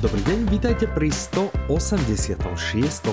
[0.00, 2.40] Dobrý deň, vítajte pri 186.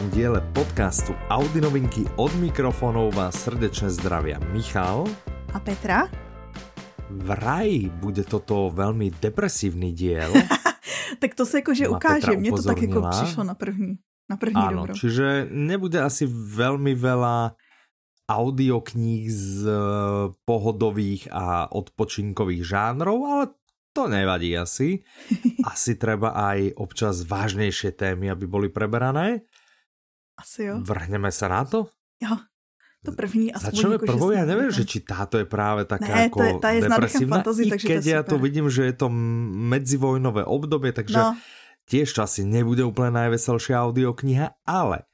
[0.07, 5.03] diele podcastu Audi novinky od mikrofónov vás srdečne zdravia Michal
[5.51, 6.07] a Petra.
[7.11, 10.31] Vraj bude toto veľmi depresívny diel.
[11.21, 13.99] tak to se jakože ukáže, mně to tak jako přišlo na první.
[14.31, 14.95] Na první Áno, dobro.
[14.95, 17.51] čiže nebude asi veľmi veľa
[18.31, 19.79] audiokníh z eh,
[20.47, 23.43] pohodových a odpočinkových žánrov, ale
[23.97, 25.01] to nevadí asi.
[25.73, 29.41] Asi treba aj občas vážnejšie témy, aby boli preberané.
[30.37, 30.77] Asi jo.
[30.85, 31.89] Vrhneme sa na to?
[32.21, 32.37] Jo.
[33.05, 36.21] To první aspoň Začneme jako, prvou, já nevím, že či táto je právě taká Ne,
[36.27, 38.81] jako to je- ta je depresívna, fantasy, i takže to keď já to vidím, že
[38.85, 39.07] je to
[39.69, 41.37] medzivojnové obdobie, takže No.
[41.89, 45.07] tiež to asi nebude úplně najveselšia audiokniha, ale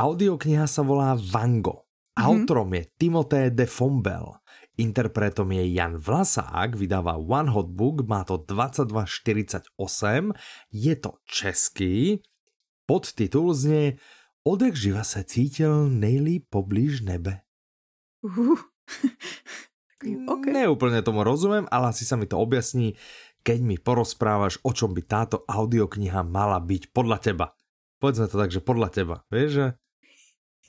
[0.00, 1.86] audiokniha sa volá Vango.
[2.18, 2.24] Mhm.
[2.26, 4.39] Autorom je Timothée de Fombel.
[4.80, 9.76] Interpretom je Jan Vlasák, vydáva One Hot Book, má to 2248,
[10.72, 12.24] je to český,
[12.88, 14.00] podtitul znie
[14.40, 17.44] Odek živa se cítil nejlíp poblíž nebe.
[18.24, 18.56] Uh.
[20.00, 20.44] Takový, OK.
[20.48, 22.96] Neúplne tomu rozumiem, ale asi sa mi to objasní,
[23.44, 27.46] keď mi porozprávaš, o čom by táto audiokniha mala byť podľa teba.
[28.00, 29.16] Povedzme to tak, že podľa teba.
[29.28, 29.66] Vieš, že...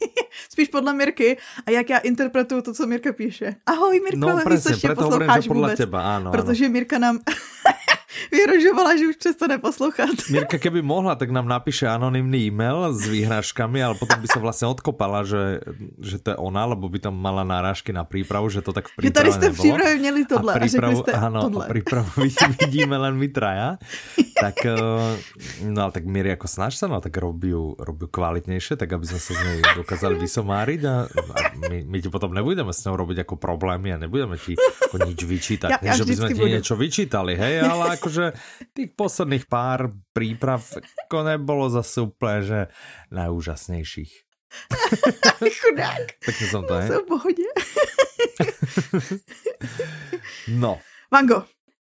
[0.52, 3.56] Spíš podle Mirky a jak já interpretuju to, co Mirka píše.
[3.66, 5.78] Ahoj Mirko, No presne, ještě preto hovorím, posloucháš že podľa vůbec.
[5.78, 6.28] teba, áno.
[6.30, 6.32] áno.
[6.32, 7.20] Protože Mirka nám
[8.32, 10.10] vyhrožovala, že už přestane poslouchat.
[10.30, 14.68] Mirka keby mohla, tak nám napíše anonymný e-mail s výhražkami, ale potom by sa vlastne
[14.72, 15.64] odkopala, že,
[16.00, 18.92] že to je ona, lebo by tam mala náražky na prípravu, že to tak v
[18.92, 21.66] Že príprave tady jste v přípravě měli tohle a, a řekli prípravu, jste áno, tohle.
[21.66, 23.78] a prípravu vid- vidíme len my traja.
[24.42, 24.74] Tak, eh,
[25.64, 28.90] no ale tak Miri ako snaž sa, no tak robí ju, robí ju kvalitnejšie, tak
[28.90, 32.82] aby sme sa z nej dokázali vysomáriť a, a my, my ti potom nebudeme s
[32.82, 35.70] ňou robiť ako problémy a nebudeme ti ako nič vyčítať.
[35.72, 36.50] Ja- Nie, že by sme ti budu.
[36.50, 38.34] niečo vyčítali, hej, ale akože
[38.72, 40.66] tých posledných pár príprav
[41.06, 42.60] ako nebolo zase úplne, že
[43.10, 44.12] najúžasnejších.
[45.62, 46.20] Chudák.
[46.20, 46.88] Pekne som to, hej?
[46.90, 47.48] Jsem v pohodě.
[50.48, 50.82] No,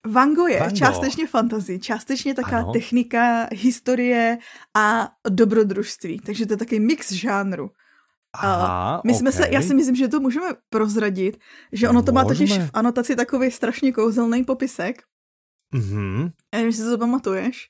[0.07, 0.15] Vango.
[0.15, 0.77] Vango je Vango.
[0.77, 2.73] částečně fantasy, částečně taká Ano.
[2.73, 4.39] technika, historie
[4.77, 6.21] a dobrodružství.
[6.21, 7.71] Takže to je takový mix žánru.
[8.35, 9.55] aha, My jsme se, okej.
[9.55, 11.39] já si myslím, že to můžeme prozradit,
[11.73, 15.03] že ono to má totiž v anotaci takový strašně kouzelný popisek.
[15.75, 16.31] Mhm.
[16.55, 17.69] Já nevím, jestli si to pamatuješ.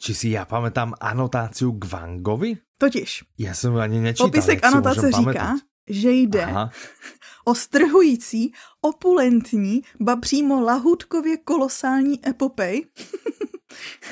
[0.00, 2.56] Či si ja pamätám anotáciu k Vangovi?
[2.80, 4.32] Totiž, som ju ani nečítal.
[4.32, 5.60] popisek anotace říká, pamätať.
[5.90, 6.70] Že jde Aha.
[7.44, 12.86] o strhující, opulentní, ba přímo lahůdkově kolosální epopej.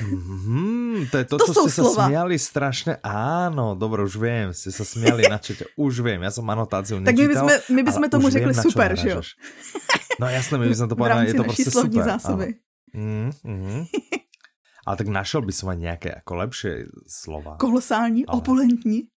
[0.02, 2.04] Mhm, to je to, To čo sú ste sa slova.
[2.06, 2.92] smiali strašne.
[3.02, 5.66] Áno, dobre, už viem, ste sa smiali na čete.
[5.74, 7.26] Už viem, ja som anotáciu Tak my nečítal.
[7.26, 9.20] bychom, my bychom tomu řekli viem, čo super, že jo?
[10.18, 12.10] No jasné, my by sme to povedali, je to prostě slovní super.
[12.10, 12.48] zásoby.
[12.94, 13.82] Mm, mm.
[14.86, 16.72] Ale tak našiel by som aj nejaké ako lepšie
[17.04, 17.60] slova.
[17.60, 19.10] Kolosální, Ale- opulentní.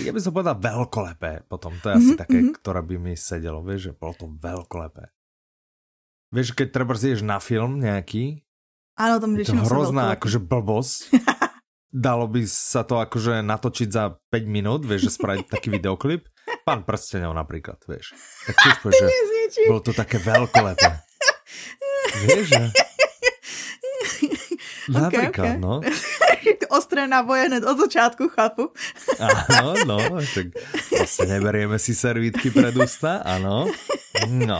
[0.00, 1.76] Ja by som povedal veľkolepé potom.
[1.80, 2.52] To je asi Mhm, také, mhm.
[2.56, 3.60] ktoré by mi sedelo.
[3.60, 5.12] Vieš, že bolo to veľkolepé.
[6.30, 8.40] Vieš, keď treba zješ na film nejaký,
[8.94, 10.98] Ano, tam je to hrozná akože blbosť.
[11.90, 16.28] Dalo by sa to akože natočiť za 5 minút, vieš, že spraviť taký videoklip.
[16.62, 18.14] Pán prstenov napríklad, vieš.
[18.46, 19.08] Tak tiež povieš, že
[19.66, 20.90] bolo to také veľkolepé.
[22.22, 22.64] Vieš, že?
[24.90, 25.62] Napríklad, ok.
[25.62, 25.74] no.
[26.70, 28.70] Ostré náboje hned od začátku, chápu.
[29.20, 29.96] Áno, no,
[30.34, 30.46] tak
[30.90, 33.68] vlastne neberieme si servítky pred ústa, áno.
[34.28, 34.58] No.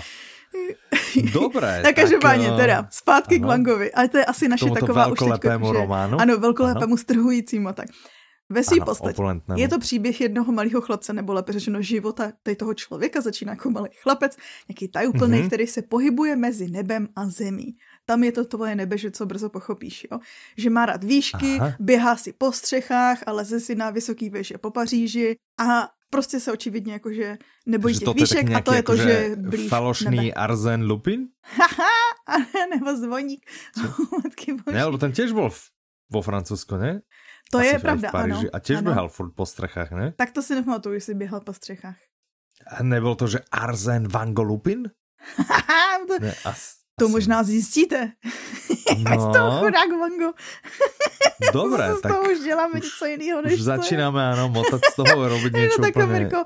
[1.32, 1.82] Dobre.
[1.82, 3.48] Tak každopádně eh, teda, zpátky k ano.
[3.48, 3.92] Vangovi.
[3.92, 5.72] Ale to je asi naše taková už teďko, že...
[5.72, 6.20] románu.
[6.20, 7.86] Ano, velkolepému strhujícímu a tak.
[8.50, 9.22] Ve své Ano, podstatě
[9.56, 13.70] je to příběh jednoho malého chlapce, nebo lépe řečeno života tady toho člověka, začíná jako
[13.70, 14.36] malý chlapec,
[14.68, 15.42] nějaký tajuplný, Mhm.
[15.42, 15.46] mm-hmm.
[15.46, 17.74] který se pohybuje mezi nebem a zemí.
[18.10, 20.18] Tam je to tvoje nebe, že co brzo pochopíš, jo?
[20.58, 21.78] Že má rád výšky, Aha.
[21.78, 26.52] Běhá si po střechách a leze si na vysoký věže po Paříži a prostě se
[26.52, 30.32] očividně jakože nebojí že těch výšek a to je to, že blíž falošný nebe.
[30.42, 31.28] Arzen Lupin?
[31.42, 33.46] Haha, nebo zvoník.
[34.72, 35.70] Ne, lebo ten tiež bol v,
[36.10, 37.06] vo Francúzsku, ne?
[37.54, 38.42] To Asi je pravda, ano.
[38.50, 38.90] A tiež ano.
[38.90, 40.18] behal furt po strechách, ne?
[40.18, 41.98] Tak to si nepamatuju, jestli běhal po střechách.
[42.66, 44.90] A nebol to, že Arzen Vango Lupin?
[45.36, 47.12] Haha, to, Ne, as, to asi.
[47.16, 48.12] možná zjistíte.
[49.10, 50.30] Jak z toho No, chudák Vango.
[51.52, 54.94] dobre, Zase z tak toho už děláme něco jiného, než už začínáme, áno, motať z
[54.94, 55.62] toho, robiť to je.
[55.64, 56.40] niečo No úplne, Mirko,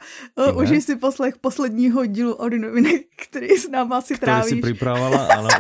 [0.54, 4.62] užij si poslech posledního dílu od novinek, který s náma si ktorý si trávíš.
[4.62, 5.50] pripravovala, áno.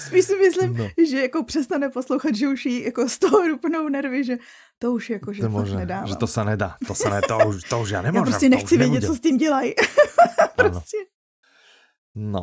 [0.00, 0.86] Spíš si myslím, No.
[1.06, 4.36] že jako přestane poslouchat, že už jí jako z toho rupnou nervy, že
[4.78, 6.06] to už jako, že To možné, nedává.
[6.06, 8.24] že to sa nedá, to sa ne, to už, to už Já nemôžem.
[8.24, 9.74] prostě to nechci už vědět, co s tím dělají.
[10.56, 10.96] Prostě.
[12.22, 12.40] No.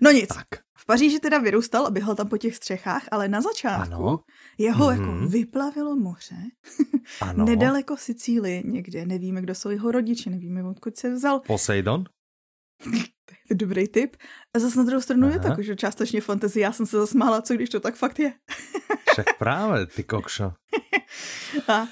[0.00, 0.26] No nic.
[0.28, 0.46] Tak.
[0.78, 4.20] V Paříži teda vyrůstal a běhal tam po těch střechách, ale na začátku Ano.
[4.58, 5.00] jeho Mhm.
[5.00, 6.36] jako vyplavilo moře.
[7.20, 7.44] Ano.
[7.44, 9.06] Nedaleko Sicílie někde.
[9.06, 11.40] Nevíme, kdo jsou jeho rodiče, nevíme, odkud se vzal.
[11.40, 12.04] Poseidon?
[13.50, 14.16] Dobrý tip.
[14.54, 15.48] A zase na druhou stranu je to Aha.
[15.50, 16.60] jako, že částečně fantasy.
[16.60, 18.32] Já jsem se zasmála, co když to tak fakt je.
[19.12, 20.52] Však právě, ty kokšo.
[21.68, 21.88] A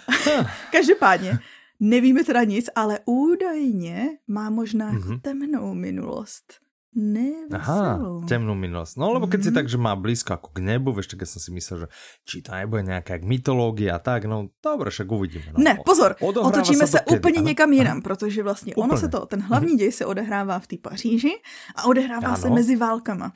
[0.72, 1.38] každopádně,
[1.80, 5.20] nevíme teda nic, ale údajně má možná Mhm.
[5.20, 6.54] temnou minulost.
[6.94, 8.22] Aha, Neveselou.
[8.24, 8.94] temnú minulosť.
[8.96, 9.56] No lebo keď si Mhm.
[9.58, 11.88] tak, že má blízko ako k nebu, vieš, tak ja som si myslel, že
[12.22, 15.50] či to nebude nejaká mytológia a tak, no dobre, však uvidíme.
[15.50, 15.58] No.
[15.58, 17.18] Ne, pozor, Odohráva otočíme sa se to kedy?
[17.18, 17.48] úplně Ano?
[17.50, 17.76] někam Ano.
[17.78, 21.34] jinam, protože vlastně ono se to, ten hlavní děj se odehrává v té Paříži
[21.74, 22.54] a odehrává se Ano.
[22.54, 23.32] mezi válkama.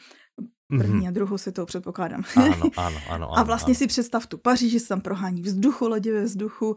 [0.71, 0.81] Mhm.
[0.81, 2.23] První a druhou světovou předpokládám.
[2.37, 3.27] Áno, áno, áno.
[3.33, 3.79] A áno, vlastně áno.
[3.81, 6.77] si představ tu Paříž, že se tam prohání vzduchu, lodě ve vzduchu,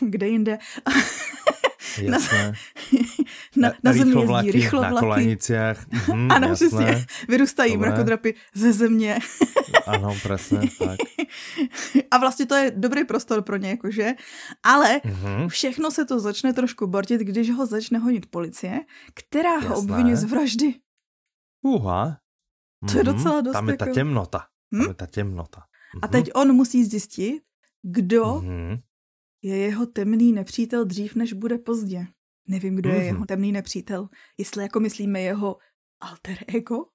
[0.00, 0.58] kde jinde.
[2.02, 2.52] na- Jasné.
[3.56, 5.00] Na, na zemi jezdí Rýchlovlaky na rychlovlaky.
[5.00, 5.86] kolaniciach.
[5.90, 6.66] Mhm, Ano, jasné.
[6.68, 7.06] přesně.
[7.28, 7.90] Vyrůstají Dobré.
[7.90, 9.18] mrakodrapy ze země.
[9.86, 10.98] Áno, presne, tak.
[12.10, 14.12] A vlastně to je dobrý prostor pro ně, jakože.
[14.62, 15.48] Ale Mhm.
[15.48, 18.80] všechno se to začne trošku bortit, když ho začne honit policie,
[19.14, 19.76] která ho Jasné.
[19.76, 20.74] obvinuje z vraždy.
[21.62, 22.18] Uha.
[22.90, 24.38] To je Mhm, docela dost Tam je ta jako- temnota.
[24.38, 24.88] Tam Hm?
[24.88, 25.60] je ta temnota.
[26.02, 27.42] A teď on musí zjistit,
[27.82, 28.78] kdo Mhm.
[29.44, 32.06] Je jeho temný nepřítel dřív, než bude pozdě.
[32.48, 33.04] Nevím, kdo je Mhm.
[33.06, 34.08] jeho temný nepřítel.
[34.38, 35.56] Jestli jako myslíme jeho
[36.00, 36.88] alter ego?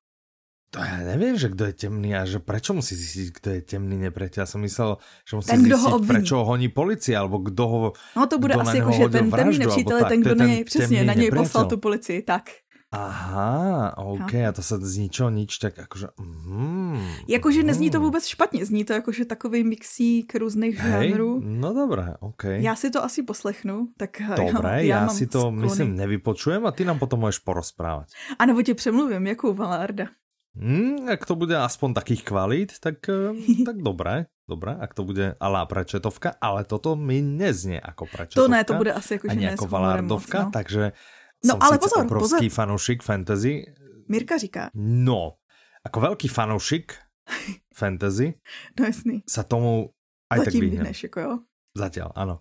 [0.69, 3.97] To ja neviem, že kto je temný a že prečo musí zistiť, kto je temný
[4.05, 4.45] nepriateľ.
[4.45, 6.09] Ja som myslel, že musí Ten, kdo ho obviní.
[6.13, 7.77] prečo ho honí policia, alebo kto ho...
[8.13, 10.63] No to bude Kdo asi jako, že ten temný nepřítel je ten, kdo na něj,
[10.63, 12.49] přesně, na něj poslal tu policii, tak.
[12.89, 16.17] Aha, OK, a to sa z ničoho nič, tak akože...
[16.17, 21.41] Mm, Jakože nezní to vůbec špatně, zní to jakože takový mixík různých Hej, žánrů.
[21.45, 22.43] no dobré, OK.
[22.43, 25.61] Já si to asi poslechnu, tak Dobré, ja, mám si to, sklony.
[25.61, 28.09] myslím, nevypočujem a ty nám potom môžeš porozprávať.
[28.39, 30.09] A nebo tě přemluvím, jako Valarda.
[30.57, 33.37] Hmm, ak to bude aspoň takých kvalít, tak, eh,
[33.69, 38.41] tak dobré, dobré, ak to bude alá prečetovka, ale toto mi neznie ako prečetovka.
[38.41, 40.51] To ne, to bude asi jako, že ne ako s humorem Valardovka, moc, no.
[40.51, 40.83] takže
[41.39, 42.55] No, som ale pozor, obrovský pozor.
[42.55, 43.63] fanúšik fantasy,
[44.09, 45.39] Mirka říká, no,
[45.85, 46.97] ako veľký fanúšik
[47.71, 48.33] fantasy
[48.75, 49.93] no jasný, sa tomu
[50.27, 50.83] aj tak zatím vyhnem.
[50.83, 51.33] vyhneš, jako jo.
[51.77, 52.35] Zatiaľ, áno.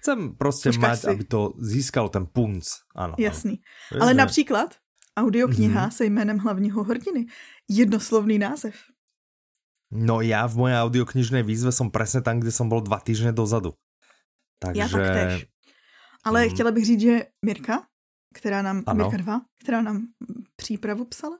[0.00, 1.08] Chcem proste Počkáš mať, si.
[1.10, 2.64] aby to získal ten punc.
[2.96, 3.12] Áno.
[3.18, 3.60] Jasný.
[3.92, 4.00] áno.
[4.00, 4.78] Ale například
[5.18, 5.90] audiokniha Mhm.
[5.92, 7.26] se jménem hlavního hrdiny.
[7.68, 8.72] Jednoslovný název.
[9.92, 13.74] No ja v mojej audioknižnej výzve som presne tam, kde som bol dva týždne dozadu.
[14.62, 14.80] Takže...
[14.80, 15.46] Já taktéž.
[16.24, 16.50] Ale Mhm.
[16.54, 17.14] chtěla bych říct, že
[17.44, 17.86] Mirka,
[18.34, 19.04] která nám, Ano.
[19.04, 20.02] Mirka 2, která nám
[20.56, 21.38] přípravu psala,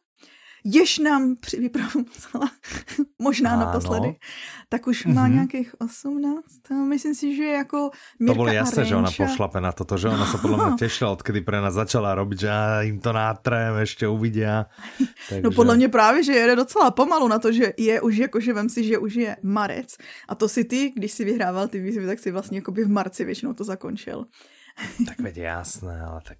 [0.65, 2.51] jež nám přípravu psala,
[3.19, 3.65] možná Áno.
[3.65, 4.21] naposledy,
[4.69, 5.33] tak už má Mhm.
[5.35, 6.45] nějakých 18.
[6.71, 9.97] A myslím si, že jako To Mirka bolo a jasné, že ona pošlape na toto,
[9.97, 13.09] že ona sa podľa mňa tešila, odkedy pre nás začala robiť, že á, im to
[13.13, 14.69] nátrem, ešte uvidia.
[15.33, 15.43] Takže...
[15.43, 18.53] No podle mě právě, že jede docela pomalu na to, že je už jako, že
[18.53, 19.97] vem si, že už je marec.
[20.29, 22.89] A to si ty, když si vyhrával ty výzvy, tak si vlastně jako by v
[22.91, 24.27] marci většinou to zakončil.
[25.07, 26.39] Tak veď jasné, ale tak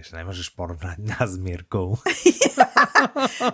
[0.00, 2.00] vieš, nemôžeš porovnať nás s Mírkou.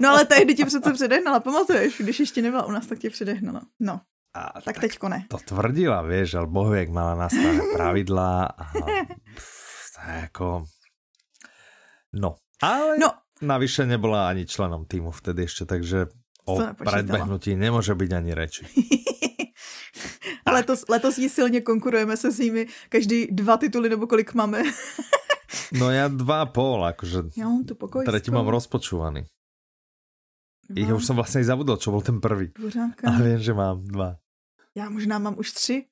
[0.03, 1.99] No ale tehdy ti přece předehnala, pamatuješ?
[1.99, 3.63] Když ještě nebyla u nás, tak tě předehnala.
[3.81, 4.01] No,
[4.35, 5.27] A tak teďko ne.
[5.31, 8.65] to tvrdila, vieš, ale bohu, jak mala nastavené pravidlá a
[9.35, 10.47] pff, to je ako...
[12.13, 13.11] No, ale no.
[13.43, 16.09] Navyše nebola ani členom týmu vtedy ešte, takže
[16.49, 18.65] o predbehnutí nemôže byť ani reči.
[20.49, 24.63] letos, letos jí silně konkurujeme se svými každý dva tituly, nebo kolik máme.
[25.73, 28.05] No ja dva a pol, akože Já mám tu pokoj.
[28.07, 29.27] tretí mám rozpočúvaný.
[30.75, 32.51] Ja už som vlastne aj zabudol, čo bol ten prvý.
[32.59, 33.07] Dvořáka.
[33.07, 34.19] Ale viem, že mám dva.
[34.75, 35.87] Já možná mám už tři.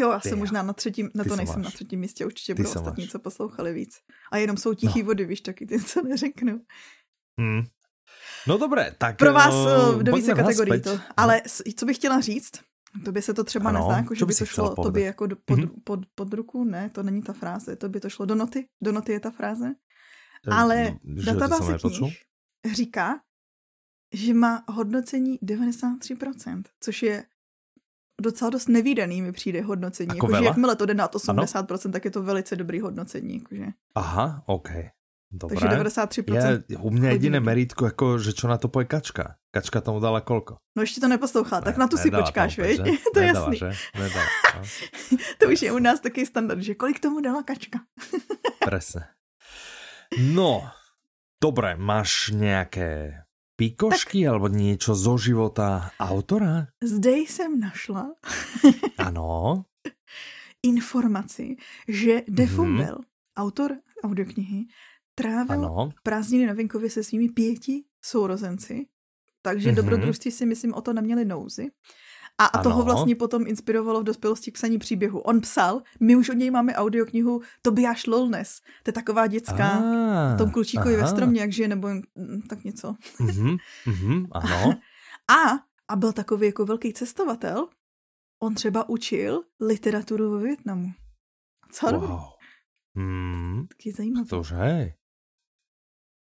[0.00, 1.64] Jo, já jsem možná na třetím, na Ty to se nejsem máš.
[1.64, 3.10] na třetím místě, určitě budou ostatní, máš.
[3.12, 3.92] co poslouchali víc.
[4.32, 5.06] A jenom jsou tichý No.
[5.06, 6.60] vody, víš, taky ty, co neřeknu.
[7.40, 7.62] Hmm.
[8.46, 9.16] No dobré, tak...
[9.18, 11.00] Pro vás uh, do více kategorií to.
[11.16, 12.52] Ale s- co bych chtěla říct,
[13.04, 14.84] to by se to třeba Ano, nezdá, jako, že by by to šlo povedať?
[14.86, 15.68] tobě jako do, pod, Mhm.
[15.84, 18.92] pod, pod ruku, ne, to není ta fráze, to by to šlo do noty, do
[18.92, 19.74] noty je ta fráze.
[20.48, 22.16] Eh, Ale že to som databáze knih
[22.74, 23.20] říká,
[24.14, 27.24] že má hodnocení 93%, což je
[28.22, 30.10] docela dost nevýdaný mi přijde hodnocení.
[30.10, 33.34] Ako Jakože jakmile to jde nad 80%, tak je to velice dobrý hodnocení.
[33.38, 33.66] Jakože.
[33.94, 34.70] Aha, OK.
[35.30, 35.58] Dobré.
[35.58, 36.64] Takže 93%.
[36.68, 39.36] Ja, u hodí jediné merítko, ako, že čo na to poje kačka.
[39.56, 40.60] Kačka tomu dala koľko?
[40.76, 42.76] No ještě to neposlouchá, tak na tu si počkáš, to viď?
[42.76, 42.84] že?
[43.14, 43.56] to je Nedala, jasný.
[43.58, 43.70] Že?
[43.96, 44.60] Nedala, no.
[45.40, 47.80] To už je u nás takový standard, že kolik tomu dala kačka.
[48.68, 49.08] Presne.
[50.20, 50.68] No,
[51.40, 53.24] dobre, máš nejaké
[53.56, 54.28] pikošky tak...
[54.28, 56.68] alebo niečo zo života autora?
[56.84, 58.12] Zde jsem našla
[59.00, 59.64] Ano.
[60.62, 61.56] informaci,
[61.88, 62.34] že Mhm.
[62.36, 62.96] Defumbel,
[63.36, 64.66] autor audioknihy,
[65.14, 65.90] trávil Ano.
[66.02, 68.86] prázdniny na venkově se svými pěti sourozenci,
[69.46, 69.76] takže Mhm.
[69.76, 71.70] dobrodružství si myslím o to neměli nouzy.
[72.38, 75.18] A, a toho vlastně potom inspirovalo v dospělosti k psaní příběhu.
[75.20, 78.60] On psal, my už od něj máme audioknihu Tobiáš Lolnes.
[78.82, 82.94] To je taková dětská, Ah, tom klučíkovi ve stromě, jak žije, nebo mm, tak něco.
[83.20, 84.72] Mhm, mhm, ano.
[85.30, 85.50] A,
[85.88, 87.68] a byl takový jako velký cestovatel.
[88.42, 90.88] On třeba učil literaturu ve Větnamu.
[91.72, 91.86] Co?
[91.86, 92.20] Wow.
[92.96, 94.26] Hmm, Taky zajímavé.
[94.28, 94.94] tož hej.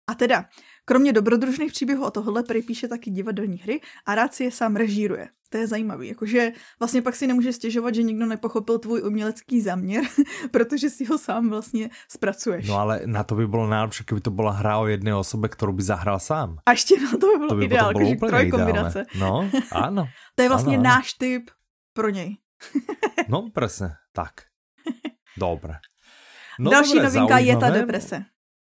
[0.10, 0.46] A teda,
[0.86, 4.75] kromě dobrodružných příběhů o tohle prý píše taky divadelní hry a rád si je sám
[4.75, 5.30] režíruje.
[5.50, 10.04] To je zajímavý, jakože vlastně pak si nemůže stěžovat, že nikdo nepochopil tvůj umělecký záměr,
[10.51, 12.68] protože si ho sám vlastně zpracuješ.
[12.68, 15.72] No ale na to by bylo najlepšie, keby to bola hra o jednej osobe, ktorú
[15.72, 16.58] by zahral sám.
[16.65, 19.00] A ještě na to by bylo To by ideál, bolo jakože úplne trojkombinace.
[19.15, 19.32] No,
[19.72, 20.04] áno.
[20.36, 20.89] To je vlastně Ano, ano.
[20.96, 21.44] náš typ
[21.94, 22.38] pro něj.
[23.27, 24.32] No, presne, tak.
[25.38, 25.80] Dobre.
[26.60, 27.80] No, Další dobre, novinka je ta zaujímavé.
[27.80, 28.25] deprese.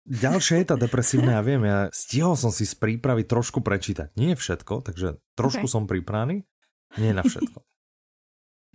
[0.07, 4.15] Ďalšia je tá depresívna, ja viem, ja stihol som si z prípravy trošku prečítať.
[4.15, 5.71] Nie všetko, takže trošku Ok.
[5.71, 6.47] som pripravený.
[6.95, 7.59] Nie na všetko.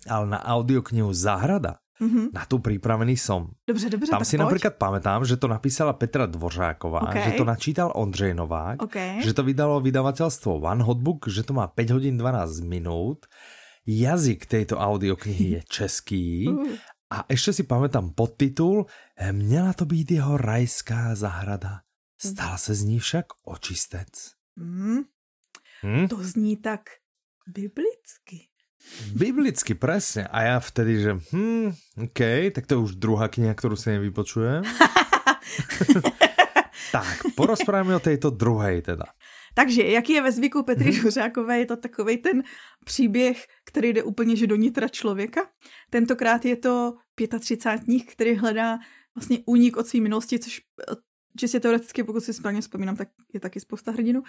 [0.05, 2.35] Ale na audioknihu Zahrada, Mhm.
[2.35, 3.55] na tu pripravený som.
[3.69, 4.43] Dobře, dobře, Tam si pojď.
[4.43, 7.17] napríklad pamätám, že to napísala Petra Dvořáková, Ok.
[7.17, 9.23] že to načítal Ondřej Novák, OK.
[9.23, 13.25] že to vydalo vydavateľstvo One Hotbook, že to má 5 hodín 12 minút.
[13.87, 16.67] Jazyk tejto audioknihy je český Uh,
[17.13, 18.89] a ešte si pamätám podtitul
[19.21, 21.85] Měla to být jeho rajská zahrada.
[22.17, 24.09] Stal se z ní však očistec.
[24.57, 25.03] mm,
[25.83, 26.09] Hm?
[26.09, 26.81] to zní tak
[27.47, 28.49] biblicky.
[29.15, 30.27] Biblicky, presne.
[30.27, 31.71] A ja vtedy, že hm,
[32.03, 34.63] OK, tak to je už druhá kniha, ktorú si nevypočujem.
[36.97, 39.07] tak, porozprávame o tejto druhej teda.
[39.55, 41.01] Takže, jaký je ve zvyku Petry mm-hmm.
[41.03, 42.43] Žuřákové, je to takový ten
[42.85, 45.41] příběh, který jde úplně že do nitra člověka.
[45.91, 46.95] Tentokrát je to
[47.41, 48.79] 35 který hledá
[49.17, 50.61] vlastně únik od své minulosti, což
[50.93, 50.95] eh,
[51.39, 54.23] čistě teoreticky, pokud si správně vzpomínám, tak je taky spousta hrdinů.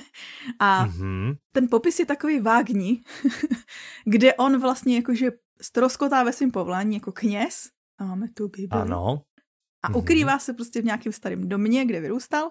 [0.58, 1.34] A Mhm.
[1.52, 3.02] ten popis je takový vágní,
[4.04, 5.30] kde on vlastně jakože
[5.60, 7.68] stroskotá ve svém povolání jako kněz,
[7.98, 9.22] a máme tu Bibli, Ano.
[9.82, 9.96] a Mhm.
[9.98, 12.50] ukrývá se prostě v nějakém starém domě, kde vyrůstal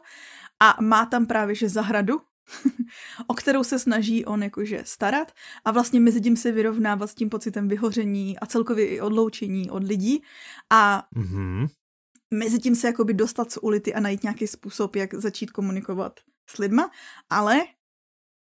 [0.59, 2.21] a má tam právě že zahradu,
[3.27, 5.31] o kterou se snaží on jakože starat
[5.65, 9.83] a vlastně mezi tím se vyrovnávat s tím pocitem vyhoření a celkově i odloučení od
[9.83, 10.23] lidí
[10.69, 11.67] a Mhm.
[12.33, 16.19] mezi tím se jakoby dostat z ulity a najít nějaký způsob, jak začít komunikovat
[16.49, 16.91] s lidma,
[17.29, 17.61] ale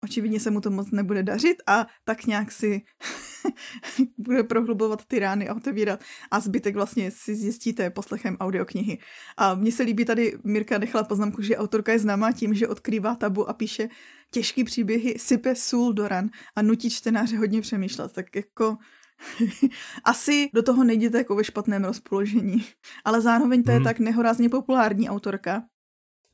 [0.03, 2.81] očividně se mu to moc nebude dařit a tak nějak si
[4.17, 5.99] bude prohlubovat ty rány a otevírat
[6.31, 8.97] a zbytek vlastně si zjistíte poslechem audioknihy.
[9.37, 13.15] A mně se líbí tady, Mirka nechala poznámku, že autorka je známá tím, že odkrývá
[13.15, 13.89] tabu a píše
[14.31, 18.11] těžký příběhy, sype sůl do ran a nutí čtenáře hodně přemýšlet.
[18.13, 18.77] Tak jako
[20.03, 22.65] asi do toho nejděte jako ve špatném rozpoložení.
[23.05, 23.83] Ale zároveň to je Hmm.
[23.83, 25.63] tak nehorázně populární autorka.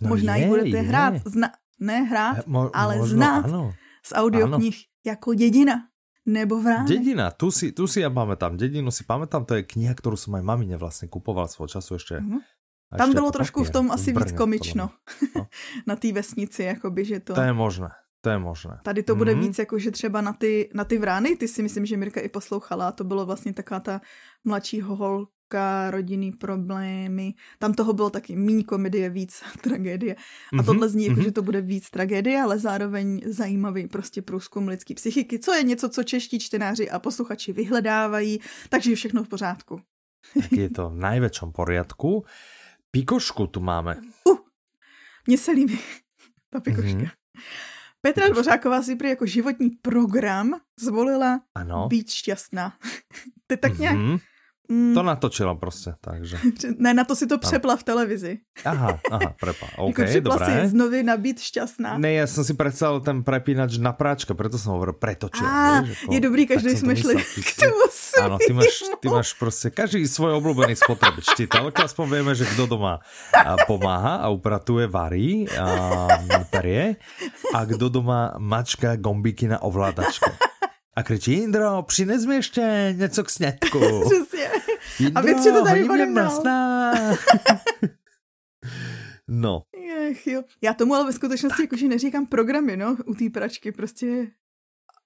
[0.02, 0.82] No Možná je, ji budete je.
[0.82, 3.46] hrát, zna, ne hrát, Mo, ale možno znát.
[3.46, 3.72] Áno.
[4.06, 5.88] z audioknih jako dědina.
[6.26, 6.88] Nebo vránek.
[6.88, 8.56] Dedina, tu si, tu si ja pamätám.
[8.56, 12.16] Dedinu si pamätám, to je kniha, ktorú som aj mamine vlastne kupoval svoj času ešte.
[12.24, 12.40] Mhm.
[12.94, 14.94] a Tam bylo trošku v tom asi víc komično.
[15.36, 15.42] No.
[15.90, 17.34] na té vesnici, jakoby, že to...
[17.34, 17.90] To je možné,
[18.22, 18.80] to je možné.
[18.84, 19.42] Tady to bude Mhm.
[19.44, 22.30] víc jako, že třeba na ty, na ty vrány, ty si myslím, že Mirka i
[22.30, 24.02] poslouchala, to bylo vlastně taková ta
[24.46, 25.32] mladší holka,
[25.90, 27.34] rodinný problémy.
[27.60, 30.16] Tam toho bylo taky míň komedie, víc tragédie.
[30.16, 31.24] A Mhm, tohle zní jako, mhm.
[31.24, 35.90] že to bude víc tragédie, ale zároveň zajímavý prostě průzkum lidské psychiky, co je něco,
[35.90, 39.82] co čeští čtenáři a posluchači vyhledávají, takže je všechno v pořádku.
[40.42, 42.24] Tak je to v najväčšom poriadku.
[42.92, 44.00] Pikošku tu máme.
[44.24, 44.38] Uh,
[45.28, 45.80] mně se líbí
[46.50, 46.98] ta pikoška.
[46.98, 47.08] Mhm.
[48.02, 51.88] Petra Dvořáková si prý jako životní program zvolila Ano.
[51.88, 52.74] být šťastná.
[53.48, 53.96] to je tak nějak...
[53.98, 54.18] Mhm.
[54.72, 56.38] Mm, To natočila prostě, takže.
[56.78, 58.40] ne, na to si to přepla v televizi.
[58.66, 59.66] Aha, aha, prepa.
[59.78, 60.62] OK, jako dobré.
[60.62, 61.98] si znovu na být šťastná.
[62.00, 65.44] Ne, ja som si predstavil ten prepínač na práčka, preto som hovoril pretočil.
[65.44, 67.84] A, vieš, ako- je dobrý, každý jsme šli k tomu
[68.24, 71.34] Áno, ty máš, ty máš proste každý svoj obľúbený spotrebič.
[71.36, 73.02] Ty telka aspoň vieme, že kto doma
[73.36, 75.66] a, pomáha a upratuje, varí a
[76.54, 76.96] perie
[77.52, 80.53] a kdo doma mačka gombíky na ovládačke.
[80.96, 83.80] A kričí, Indro, přines mi ještě něco k snědku.
[84.10, 84.50] Přesně.
[85.00, 86.94] Indro, A Větši to tady masná.
[89.28, 89.64] No,
[90.00, 90.42] Ech, jo.
[90.62, 94.28] Já tomu ale ve skutečnosti jakože neříkám programy, no, u té pračky, prostě,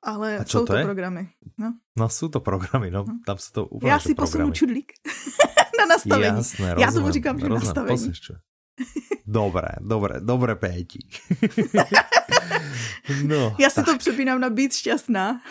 [0.03, 0.83] ale jsou to to je?
[0.83, 1.29] programy.
[1.57, 1.73] No.
[1.97, 4.91] no jsou to programy, no, tam se to úplně Já si posunu čudlík
[5.79, 6.37] na nastavení.
[6.37, 7.97] Jasné, Já tomu říkám, že rozumiem, nastavení.
[7.97, 8.39] poslušťujem.
[9.25, 10.99] Dobré, dobré, dobré Péti.
[13.23, 13.85] No, Já si tak.
[13.85, 15.41] to přepínám na být šťastná.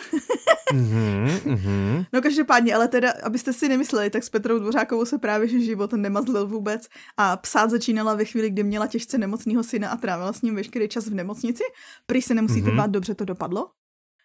[0.73, 2.05] mm-hmm, mm-hmm.
[2.13, 5.93] No každopádně, ale teda, abyste si nemysleli, tak s Petrou Dvořákovou se právě že život
[5.93, 6.87] nemazlil vůbec
[7.17, 10.87] a psát začínala ve chvíli, kdy měla těžce nemocného syna a trávila s ním veškerý
[10.87, 11.63] čas v nemocnici.
[12.05, 12.77] Prý se nemusíte mm-hmm.
[12.77, 13.69] bát, dobře to dopadlo.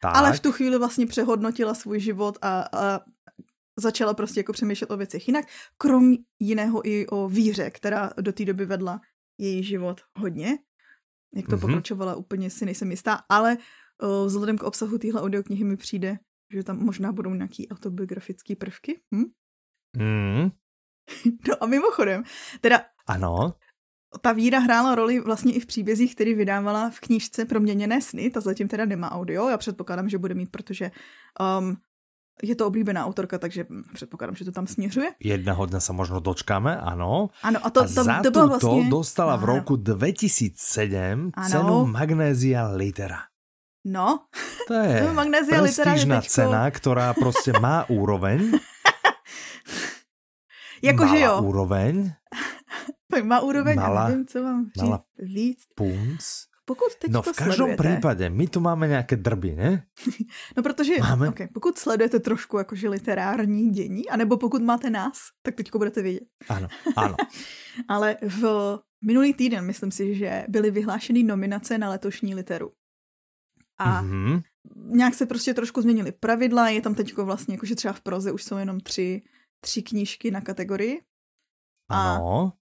[0.03, 0.17] Tak.
[0.17, 3.01] Ale v tu chvíli vlastně přehodnotila svůj život a, a
[3.77, 5.45] začala prostě jako přemýšlet o věcech jinak,
[5.79, 9.01] krom jiného i o víře, která do té doby vedla
[9.39, 10.59] její život hodně.
[11.35, 11.61] Jak to mm-hmm.
[11.61, 13.57] pokračovala, úplně si nejsem jistá, ale
[14.03, 16.19] uh, vzhledem k obsahu téhle audioknihy mi přijde,
[16.55, 19.01] že tam možná budou nějaký autobiografické prvky.
[19.15, 19.25] Hm?
[19.97, 20.51] Mm.
[21.49, 22.23] no a mimochodem,
[22.61, 22.81] teda...
[23.07, 23.55] Ano.
[24.21, 28.41] Ta víra hrála roli vlastně i v příbězích, který vydávala v knížce Proměněné sny, ta
[28.41, 30.91] zatím teda nemá audio, já předpokládám, že bude mít, protože
[31.61, 31.77] um,
[32.43, 35.11] je to oblíbená autorka, takže předpokládám, že to tam směřuje.
[35.21, 37.31] Jednoho dne se možno dočkáme, ano.
[37.43, 38.91] Ano, a to, a to, za to, to vlastně...
[38.91, 41.49] dostala v roku 2007 ano.
[41.49, 43.19] cenu Magnézia Litera.
[43.85, 44.31] No,
[44.69, 46.33] to je Magnézia prestížná teďko...
[46.33, 48.53] cena, která prostě má úroveň.
[50.83, 51.43] Jakože jo.
[51.43, 52.13] úroveň.
[53.23, 55.59] má úroveň, mala, nevím, co mám říct víc.
[55.75, 56.52] Punc.
[56.65, 59.87] Pokud teď no v každém případě, my tu máme nějaké drby, ne?
[60.57, 61.29] no protože, máme?
[61.29, 66.23] Okay, pokud sledujete trošku jakože literární dění, anebo pokud máte nás, tak teď budete vědět.
[66.49, 67.17] Ano, ano.
[67.89, 72.73] Ale v minulý týden, myslím si, že byly vyhlášeny nominace na letošní literu.
[73.79, 74.43] A mm-hmm.
[74.77, 78.45] nějak se prostě trošku změnily pravidla, je tam teď vlastně, jakože třeba v proze už
[78.45, 79.23] jsou jenom tři,
[79.61, 81.03] tři knížky na kategorii.
[81.91, 82.53] Ano.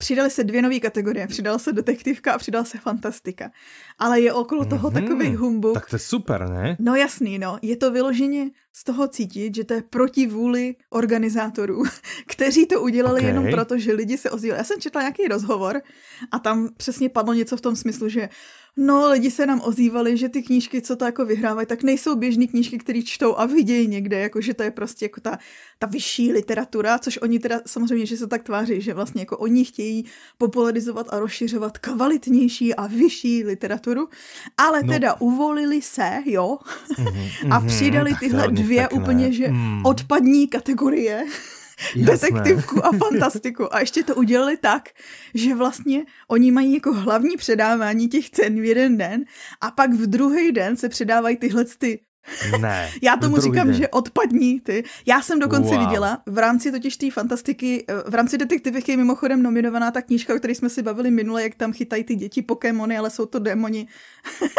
[0.00, 1.26] Přidali se dvě nové kategorie.
[1.26, 3.50] Přidala se detektivka a přidala se fantastika.
[3.98, 5.02] Ale je okolo toho mm-hmm.
[5.02, 5.74] takový humbuk.
[5.74, 6.76] Tak to je super, ne?
[6.78, 7.58] No jasný, no.
[7.62, 11.82] Je to vyloženě z toho cítit, že to je proti vůli organizátorů,
[12.26, 13.30] kteří to udělali okay.
[13.30, 14.58] jenom proto, že lidi se ozývali.
[14.58, 15.82] Já jsem četla nějaký rozhovor
[16.30, 18.28] a tam přesně padlo něco v tom smyslu, že
[18.76, 22.46] No, lidi se nám ozývali, že ty knížky, co to jako vyhrávají, tak nejsou běžné
[22.46, 25.38] knížky, které čtou a vidějí někde, jako že to je prostě jako ta,
[25.78, 29.64] ta vyšší literatura, což oni teda samozřejmě, že se tak tváří, že vlastně jako oni
[29.64, 30.04] chtějí
[30.38, 34.08] popularizovat a rozšiřovat kvalitnější a vyšší literaturu,
[34.56, 34.92] ale no.
[34.92, 36.58] teda uvolili se, jo,
[36.98, 39.86] mm-hmm, a přidali tyhle dvě úplně, že mm.
[39.86, 41.24] odpadní kategorie
[41.96, 43.74] detektivku a fantastiku.
[43.74, 44.88] A ještě to udělali tak,
[45.34, 49.24] že vlastně oni mají jako hlavní předávání těch cen v jeden den
[49.60, 52.00] a pak v druhý den se předávají tyhle ty
[52.60, 52.90] ne.
[53.02, 53.76] Já tomu říkám, den.
[53.76, 54.84] že odpadní ty.
[55.06, 55.86] Já jsem dokonce wow.
[55.86, 60.38] viděla v rámci totiž té fantastiky, v rámci detektiviky je mimochodem nominovaná ta knížka, o
[60.38, 63.86] které jsme si bavili minule, jak tam chytají ty děti Pokémony, ale jsou to démoni.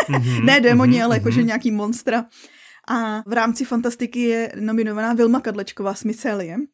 [0.09, 1.45] Mm-hmm, ne démoni, mm-hmm, ale jakože mm-hmm.
[1.45, 2.25] nějaký monstra.
[2.87, 6.65] A v rámci fantastiky je nominovaná Vilma Kadlečková s Myceliem.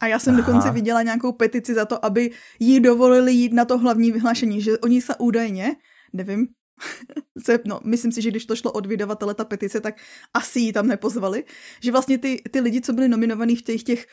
[0.00, 0.42] A já jsem Aha.
[0.42, 4.78] dokonce viděla nějakou petici za to, aby jí dovolili jít na to hlavní vyhlášení, že
[4.78, 5.76] oni se údajně,
[6.12, 6.46] nevím,
[7.44, 9.94] se, no, myslím si, že když to šlo od vydavatele ta petice, tak
[10.34, 11.44] asi ji tam nepozvali,
[11.82, 14.06] že vlastně ty, ty lidi, co byli nominovaní v těch, těch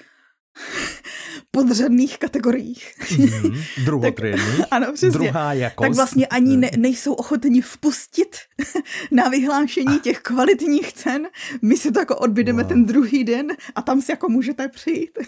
[1.52, 2.94] podřadných kategoriích.
[3.18, 4.62] Mm, druhotriedných.
[4.72, 5.20] ano, přesně.
[5.20, 5.88] Druhá jakost.
[5.88, 8.36] Tak vlastně ani ne, nejsou ochotni vpustit
[9.12, 11.28] na vyhlášení těch kvalitních cen.
[11.62, 12.70] My si to jako odbydeme wow.
[12.70, 15.20] ten druhý den a tam si jako můžete přijít.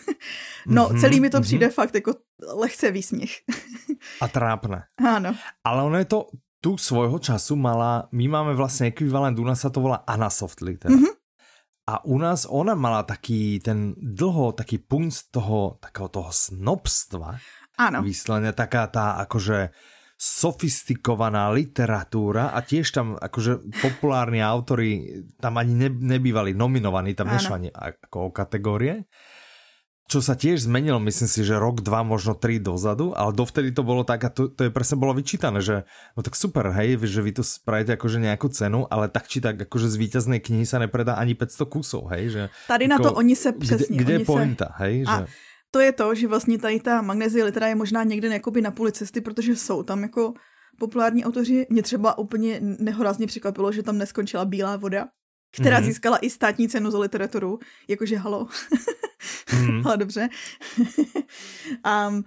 [0.67, 1.41] No, mm-hmm, celý mi to mm-hmm.
[1.41, 2.13] přijde fakt jako
[2.53, 3.31] lehce výsměch.
[4.21, 4.83] a trápne.
[4.97, 5.35] Ano.
[5.63, 6.27] Ale ono je to,
[6.61, 10.91] tu svojho času mala, my máme vlastně ekvivalent, u nás sa to volá Anasoft Liter.
[10.91, 11.16] Mm-hmm.
[11.87, 17.39] A u nás ona mala taký ten dlho, taký punc toho, takého toho snobstva.
[17.79, 18.03] Áno.
[18.03, 19.71] Výsledne taká tá akože
[20.17, 27.53] sofistikovaná literatúra a tiež tam akože populárni autory tam ani ne, nebývali nominovaní, tam nešlo
[27.61, 29.05] ani ako o kategórie
[30.07, 33.83] čo sa tiež zmenilo, myslím si, že rok, dva, možno tri dozadu, ale dovtedy to
[33.83, 35.83] bolo tak a to, to je presne bolo vyčítané, že
[36.15, 39.59] no tak super, hej, že vy tu spravíte akože nejakú cenu, ale tak či tak
[39.67, 42.41] akože z víťaznej knihy sa nepredá ani 500 kusov, hej, že...
[42.71, 43.99] Tady na to oni se přesně...
[43.99, 44.83] Kde, kde je pointa, se...
[44.83, 45.11] hej, že...
[45.11, 45.25] A
[45.71, 48.91] to je to, že vlastně tady ta magnézie litera je možná někde jakoby na půli
[48.91, 50.33] cesty, protože jsou tam jako
[50.79, 51.67] populární autoři.
[51.69, 55.07] Mě třeba úplně nehorazně překvapilo, že tam neskončila Bílá voda,
[55.51, 55.85] která mm-hmm.
[55.85, 57.59] získala i státní cenu za literaturu.
[57.87, 58.45] Jakože halo.
[59.47, 59.81] mm-hmm.
[59.85, 60.29] ale dobře.
[62.09, 62.23] um,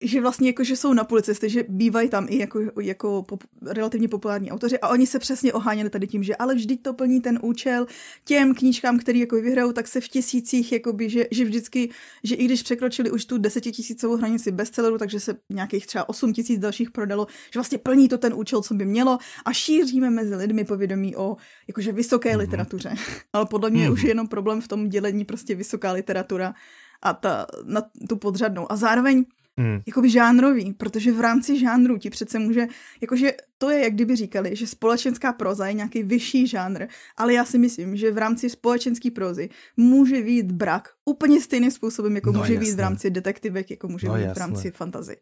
[0.00, 3.44] že vlastně jako, že jsou na půli cesty, že bývají tam i jako, jako pop,
[3.66, 7.20] relativně populární autoři a oni se přesně oháněli tady tím, že ale vždyť to plní
[7.20, 7.86] ten účel
[8.24, 11.90] těm knížkám, který jako vyhrajou, tak se v tisících, jakoby, že, že vždycky,
[12.24, 16.60] že i když překročili už tu desetitisícovou hranici bestselleru, takže se nějakých třeba 8 tisíc
[16.60, 20.64] dalších prodalo, že vlastně plní to ten účel, co by mělo a šíříme mezi lidmi
[20.64, 21.36] povědomí o
[21.68, 22.38] jakože vysoké mm-hmm.
[22.38, 22.94] literatuře.
[23.32, 23.92] ale podle mě mm-hmm.
[23.92, 26.54] už je jenom problém v tom dělení prostě vysoká literatura
[27.02, 28.72] a ta, na tu podřadnou.
[28.72, 29.24] A zároveň
[29.56, 29.80] mm.
[29.86, 32.66] jakoby žánrový, protože v rámci žánru ti přece může,
[33.00, 37.44] jakože to je, jak kdyby říkali, že společenská proza je nějaký vyšší žánr, ale já
[37.44, 42.40] si myslím, že v rámci společenské prozy může být brak úplně stejným způsobem, jako no,
[42.40, 45.16] může být v rámci detektivek, jako může no, být v rámci fantazy.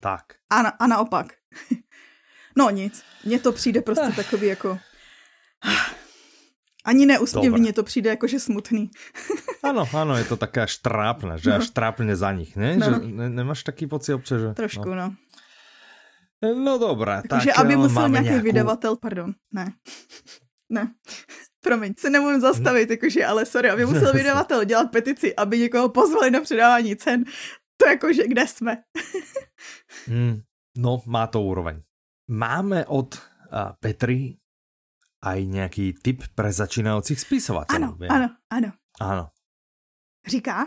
[0.00, 0.22] Tak.
[0.50, 1.34] A, na, a naopak.
[2.56, 4.78] no nic, mně to přijde prostě takový jako...
[6.84, 8.90] Ani neúsměvně to přijde jakože smutný.
[9.62, 11.56] ano, ano, je to také až trápné, že no.
[11.56, 12.76] až trápně za nich, ne?
[12.76, 12.86] No.
[12.86, 14.54] Že ne, nemáš taký pocit občas, že...
[14.54, 14.94] Trošku, no.
[14.94, 15.14] no.
[16.64, 18.44] No dobré, Takže tak aby musel nějaký nějakou...
[18.44, 19.72] vydavatel, pardon, ne,
[20.68, 20.94] ne,
[21.64, 26.30] promiň, se nemůžu zastavit, jakože, ale sorry, aby musel vydavatel dělat petici, aby někoho pozvali
[26.30, 27.24] na předávání cen,
[27.76, 28.76] to jakože kde jsme.
[30.06, 30.40] hmm,
[30.76, 31.80] no, má to úroveň.
[32.30, 33.20] Máme od uh,
[33.80, 34.36] Petry
[35.24, 37.82] aj nějaký tip pre začínajících spisovatelů.
[37.84, 38.72] Ano, ano, ano.
[39.00, 39.28] Ano.
[40.26, 40.66] Říká,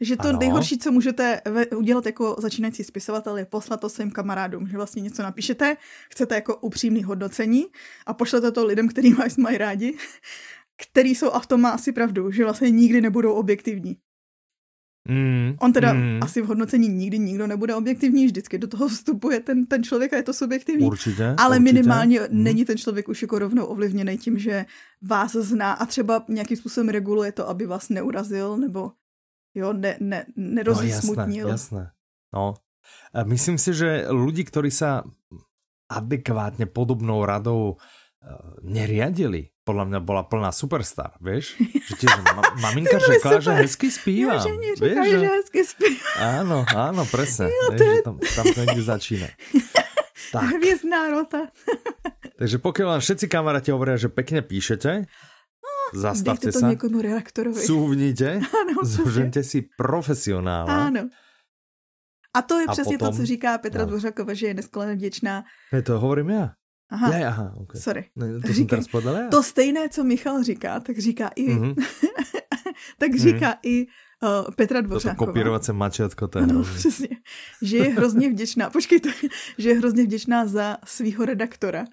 [0.00, 0.38] že to ano.
[0.38, 1.40] nejhorší, co můžete
[1.76, 5.76] udělat jako začínající spisovatel, je poslat to svým kamarádům, že vlastně něco napíšete,
[6.10, 7.66] chcete jako upřímný hodnocení
[8.06, 9.96] a pošlete to lidem, který vás mají rádi,
[10.90, 13.96] který jsou a v tom má asi pravdu, že vlastně nikdy nebudou objektivní.
[15.08, 16.18] Mm, On teda mm.
[16.22, 20.16] asi v hodnocení nikdy nikdo nebude objektivní, vždycky do toho vstupuje ten, ten člověk a
[20.16, 20.86] je to subjektivní.
[20.86, 21.72] Určitě, ale určitě.
[21.72, 22.26] minimálně mm.
[22.30, 24.66] není ten člověk už jako rovnou ovlivněný tím, že
[25.02, 28.92] vás zná a třeba nějakým způsobem reguluje to, aby vás neurazil nebo
[29.54, 31.46] jo, ne, ne, nerozsmutnil.
[31.46, 31.90] No jasné, jasné.
[32.34, 32.54] No.
[33.24, 34.86] Myslím si, že lidi, kteří se
[35.88, 37.84] adekvátně podobnou radou eh,
[38.60, 41.56] neriadili, podľa mňa bola plná superstar, vieš?
[41.88, 44.38] Že tiež ma, maminka řekla, že hezky zpívá.
[44.38, 45.16] Ja, že vieš, že...
[45.16, 46.08] že hezky zpívá.
[46.42, 47.48] Áno, áno, presne.
[47.48, 47.96] Jo, vieš, je...
[47.96, 49.28] že tam, tam to niekde začína.
[50.30, 50.46] Tak.
[51.10, 51.50] Rota.
[52.40, 55.10] Takže pokiaľ vám všetci kamaráti hovoria, že pekne píšete,
[55.58, 56.70] no, zastavte to sa.
[56.70, 57.58] redaktorovi.
[57.58, 58.38] Cúvnite,
[58.86, 60.70] zožente si profesionála.
[60.70, 61.10] Áno.
[62.30, 63.10] A to je a přesně potom...
[63.10, 63.86] to, co říká Petra no.
[63.90, 65.44] Dvořáková, že je neskladně vděčná.
[65.72, 66.54] Ne, to hovorím já.
[66.90, 67.80] Aha, já, aha okay.
[67.80, 68.10] sorry.
[68.16, 69.28] Ne, to říká, jsem já.
[69.28, 71.74] To stejné, co Michal říká, tak říká i, mm-hmm.
[72.98, 73.58] tak říká mm-hmm.
[73.62, 73.86] i
[74.22, 75.14] uh, Petra Dvořáková.
[75.14, 77.08] To kopírovací mačetko, to je no, přesně.
[77.62, 79.08] Že je hrozně vděčná, počkej, to,
[79.58, 81.84] že je hrozně vděčná za svého redaktora.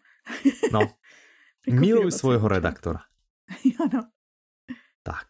[0.71, 0.79] no,
[1.69, 2.99] miluj svojho redaktora.
[3.79, 4.03] ano.
[5.03, 5.27] Tak.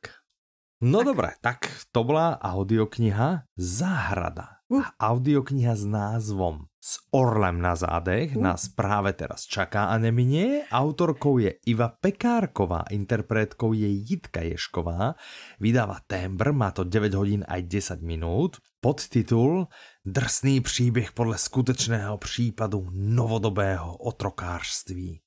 [0.82, 1.06] No tak.
[1.06, 1.58] dobré, tak
[1.91, 4.57] to byla audiokniha Záhrada.
[4.69, 4.84] Uh.
[4.99, 8.43] Audiokniha s názvom s orlem na zádech uh.
[8.43, 10.63] nás právě teraz čaká a neminie.
[10.71, 15.15] Autorkou je Iva Pekárková, interpretkou je Jitka Ješková.
[15.60, 18.58] Vydává Tembr, má to 9 hodin a 10 minut.
[18.82, 19.67] Podtitul
[20.06, 25.21] Drsný příběh podle skutečného případu novodobého otrokářství.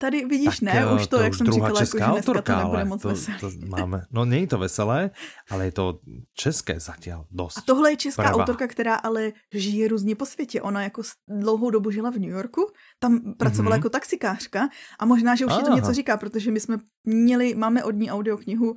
[0.00, 2.84] Tady vidíš, tak, ne, už to, to jak jsem říkala, jako, že dneska to nebude
[2.84, 3.38] moc to, veselé.
[3.40, 4.02] To máme.
[4.10, 5.10] No není to veselé,
[5.50, 6.00] ale je to
[6.34, 7.58] české zatím dost.
[7.58, 8.34] A tohle je česká Prvá.
[8.34, 10.62] autorka, která ale žije různě po světě.
[10.62, 12.66] Ona jako dlouhou dobu žila v New Yorku,
[12.98, 13.78] tam pracovala mm-hmm.
[13.78, 15.60] jako taxikářka a možná, že už Aha.
[15.60, 18.76] je to něco říká, protože my jsme měli, máme od ní audioknihu,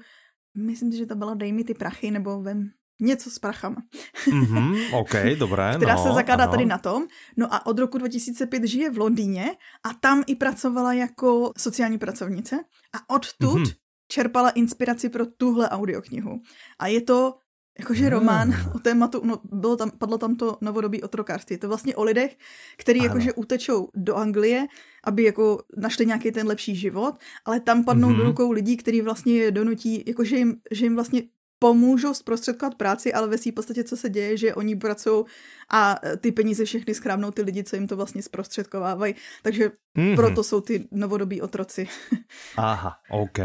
[0.58, 2.70] myslím, že to byla Dej mi ty prachy, nebo Vem,
[3.02, 3.84] něco s prachama.
[4.28, 5.74] Mm-hmm, OK, dobré.
[5.78, 6.52] Která no, se zakládá ano.
[6.52, 7.08] tady na tom.
[7.38, 9.52] No a od roku 2005 žije v Londýně
[9.84, 12.56] a tam i pracovala jako sociální pracovnice
[12.96, 13.76] a odtud mm-hmm.
[14.08, 16.42] čerpala inspiraci pro tuhle audioknihu.
[16.80, 17.34] A je to
[17.80, 18.72] jakože román mm.
[18.76, 21.54] o tématu, no bylo tam, padlo tam to novodobí otrokářství.
[21.54, 22.38] Je to vlastně o lidech,
[22.78, 24.68] kteří jakože utečou do Anglie,
[25.04, 28.18] aby jako našli nějaký ten lepší život, ale tam padnou mm-hmm.
[28.18, 31.24] do rukou lidí, kteří vlastně je donutí, jakože jim, že jim vlastně
[31.64, 35.26] pomůžou zprostředkovat práci, ale ve v podstatě, co se děje, že oni pracují
[35.70, 39.16] a ty peníze všechny schrábnou ty lidi, co jim to vlastně zprostředkovávají.
[39.44, 40.16] Takže mm-hmm.
[40.16, 41.88] proto jsou ty novodobí otroci.
[42.58, 43.38] Aha, OK.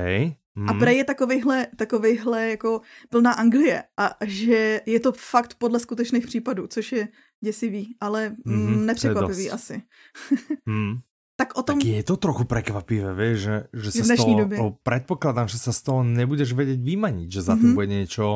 [0.54, 0.68] Mm.
[0.68, 6.26] A prej je takovýhle, takovýhle jako plná Anglie a že je to fakt podle skutečných
[6.26, 7.08] případů, což je
[7.44, 9.82] děsivý, ale mm-hmm, nepřekvapivý asi.
[10.66, 10.94] mm.
[11.36, 11.76] Tak o tom...
[11.76, 14.56] Tak je to trochu prekvapivé, vieš, že, že sa z toho, době.
[14.80, 17.60] predpokladám, že sa z toho nebudeš vedieť vymaniť, že za mm -hmm.
[17.60, 18.26] tým bude niečo,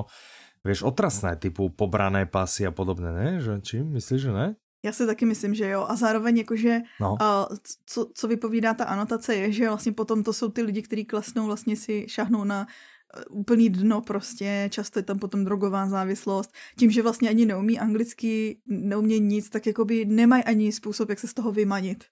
[0.65, 3.29] vieš, otrasné, typu pobrané pasy a podobné, ne?
[3.41, 4.47] Že, či myslíš, že ne?
[4.83, 5.85] Já si taky myslím, že jo.
[5.89, 7.13] A zároveň jakože, no.
[7.13, 11.05] uh, co, co vypovídá ta anotace je, že vlastně potom to jsou ty lidi, kteří
[11.05, 16.53] klesnou, vlastně si šahnou na uh, úplný dno prostě, často je tam potom drogová závislost.
[16.79, 21.29] Tím, že vlastně ani neumí anglicky, neumí nic, tak jakoby nemají ani způsob, jak se
[21.29, 22.05] z toho vymanit.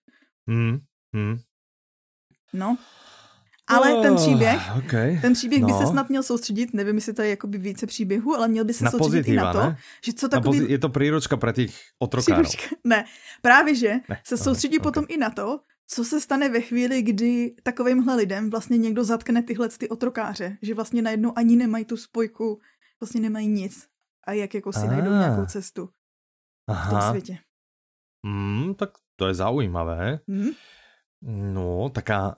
[0.48, 0.78] Hmm.
[1.14, 1.38] Hmm.
[2.52, 2.78] No.
[3.66, 5.18] Ale oh, ten příběh, okay.
[5.20, 5.66] ten příběh no.
[5.66, 8.74] by se snad měl soustředit, nevím, jestli to je jakoby více příběhů, ale měl by
[8.74, 9.76] se na soustředit pozitiva, i na to, ne?
[10.04, 10.70] že co takový...
[10.70, 12.48] Je to příručka pro těch otrokárů.
[12.84, 13.04] Ne,
[13.42, 14.20] právě že ne.
[14.24, 14.82] se soustředí okay.
[14.82, 19.42] potom i na to, co se stane ve chvíli, kdy takovýmhle lidem vlastně někdo zatkne
[19.42, 22.60] tyhle ty otrokáře, že vlastně najednou ani nemají tu spojku,
[23.00, 23.86] vlastně nemají nic
[24.26, 24.90] a jak jako si ah.
[24.90, 25.88] najdou nějakou cestu.
[26.86, 27.38] v tom světě.
[28.26, 30.22] Mm, tak to je zaujímavé.
[30.30, 30.54] Hm?
[31.52, 32.36] No, taká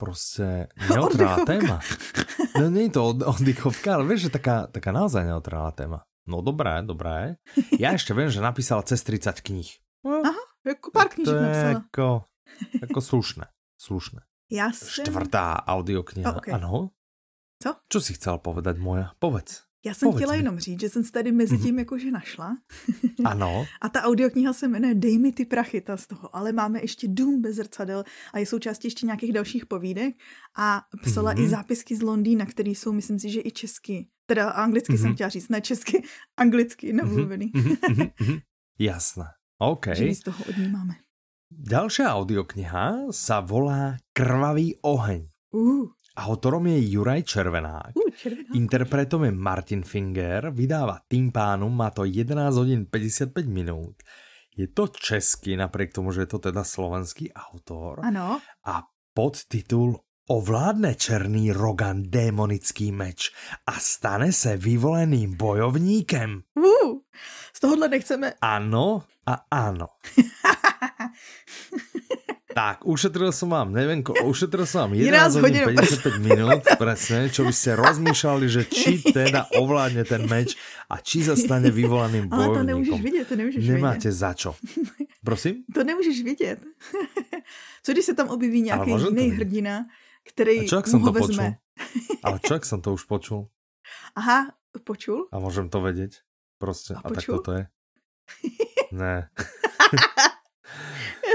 [0.00, 1.80] prostě neutrálna téma.
[2.58, 5.98] No nie je to od, oddychovka, ale vieš, že taká, taká naozaj neutrálna téma.
[6.26, 7.36] No dobré, dobré.
[7.76, 9.68] Ja ešte viem, že napísala cez 30 knih.
[10.06, 11.70] No, Aha, jako pár knížek napsala.
[11.70, 12.08] Jako,
[12.80, 13.46] jako slušné,
[13.78, 14.20] slušné.
[14.50, 16.48] Já jsem, Štvrtá audiokniha, ok.
[16.48, 16.90] ano.
[17.62, 17.70] Co?
[17.88, 19.14] Čo si chcel povedať, moja?
[19.22, 19.62] Povedz.
[19.84, 20.38] Já jsem povedz chtěla mi.
[20.38, 22.56] jenom říct, že jsem se tady mezi tím jakože našla.
[23.24, 23.66] Ano.
[23.80, 26.36] A ta audiokniha se jmenuje Dej mi ty prachy, ta z toho.
[26.36, 30.14] Ale máme ještě Dům bez zrcadel a je součástí ještě nějakých dalších povídek.
[30.56, 31.42] A psala Mhm.
[31.44, 34.06] i zápisky z Londýna, které jsou, myslím si, že i česky.
[34.26, 35.14] Teda anglicky jsem Mhm.
[35.14, 36.02] chtěla říct, ne česky,
[36.36, 37.50] anglicky namluvený.
[37.54, 38.38] Mhm, mhm, mhm.
[38.78, 39.24] Jasné.
[39.58, 39.86] OK.
[39.94, 40.94] Že víc toho od ní máme.
[41.52, 45.28] Ďalšia audiokniha sa volá Krvavý oheň.
[45.52, 47.92] Uh, Autorom je Juraj Červenák.
[47.96, 48.52] uh, červená.
[48.54, 53.96] Interpretom je Martin Finger, vydáva Timpánum, má to 11 hodin 55 minút.
[54.56, 58.04] Je to český, napriek tomu, že je to teda slovenský autor.
[58.04, 63.34] Ano, A podtitul Ovládne černý Rogan démonický meč
[63.66, 66.42] a stane se vyvoleným bojovníkem.
[66.56, 66.98] uh,
[67.52, 68.32] z tohohle nechceme...
[68.40, 69.86] Ano a ano.
[72.52, 76.60] Tak, ušetril som vám, neviem, ko, ušetril som vám 11 11 hodín hodín, 55 minút,
[76.76, 80.54] presne, čo by ste rozmýšľali, že či teda ovládne ten meč
[80.86, 83.00] a či sa stane vyvolaným Ale to nemůžeš bojovníkom.
[83.02, 84.12] vidět, to nemůžeš Nemáte vidět.
[84.14, 84.50] za čo.
[85.24, 85.54] Prosím?
[85.74, 86.58] To nemůžeš vidět.
[87.82, 89.84] Co když se tam objeví nějaký můžem jiný hrdina, A
[90.28, 91.28] který čo, ak mu ho to počul?
[91.28, 91.48] vezme?
[92.22, 93.50] Ale čo, ak som to už počul?
[94.14, 94.54] Aha,
[94.86, 95.26] počul?
[95.34, 96.22] A môžem to vedieť?
[96.62, 96.94] Proste.
[96.94, 97.66] A A, tak toto je?
[98.94, 99.26] Ne.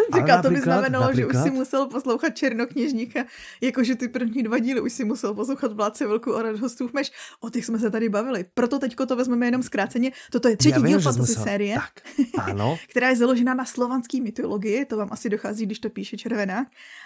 [0.16, 3.26] Říká, to by například- znamenalo, že už si musel poslouchat Černokněžníka,
[3.62, 7.12] jakože ty první dva díly už si musel poslouchat Vládce velkou a hostů meč.
[7.40, 8.46] O těch jsme se tady bavili.
[8.54, 10.12] Proto teďko to vezmeme jenom zkráceně.
[10.32, 12.02] Toto je třetí díl fantasy série, Tak,
[12.40, 12.78] áno.
[12.90, 16.66] která je založena na slovanské mytologii, to vám asi dochází, když to píše Červená.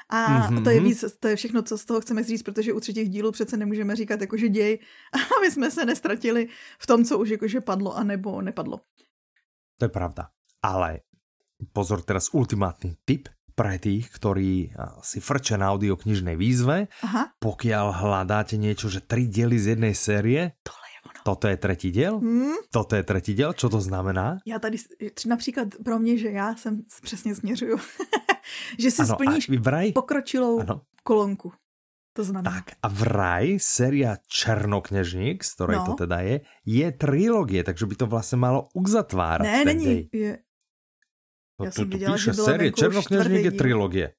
[0.10, 0.86] A to je Mhm.
[0.90, 3.96] víc, to je všechno, co z toho chceme říct, protože u třetích dílů přece nemůžeme
[3.96, 4.80] říkat jakože děj,
[5.38, 6.48] aby jsme se nestratili
[6.80, 8.80] v tom, co už jakože padlo a nebo nepadlo.
[9.78, 10.28] To je pravda.
[10.64, 11.00] Ale
[11.70, 16.90] pozor teraz ultimátny tip pre tých, ktorí si frčia na audioknižnej výzve.
[17.04, 21.20] Aha, Pokiaľ hľadáte niečo, že tri diely z jednej série, tohle je ono.
[21.22, 22.16] toto je tretí diel?
[22.18, 22.58] Hmm?
[22.72, 23.52] Toto je tretí diel?
[23.54, 24.40] Čo to znamená?
[24.48, 24.78] Já tady,
[25.28, 27.78] například pro mě, že já jsem přesně směřuju,
[28.80, 29.92] že si Ano, splníš vraj...
[29.92, 30.82] pokročilou Ano.
[31.04, 31.52] kolonku.
[32.14, 32.52] To znamená.
[32.52, 35.86] Tak a vraj séria Černoknežník, z ktorej No.
[35.86, 36.36] to teda je,
[36.68, 40.12] je trilógie, takže by to vlastne malo uzatvárať ne, není.
[40.12, 40.44] Je,
[41.62, 43.52] No, Já tu, jsem tu viděla, píše že série čtvrtý je díl.
[43.52, 44.14] trilógie.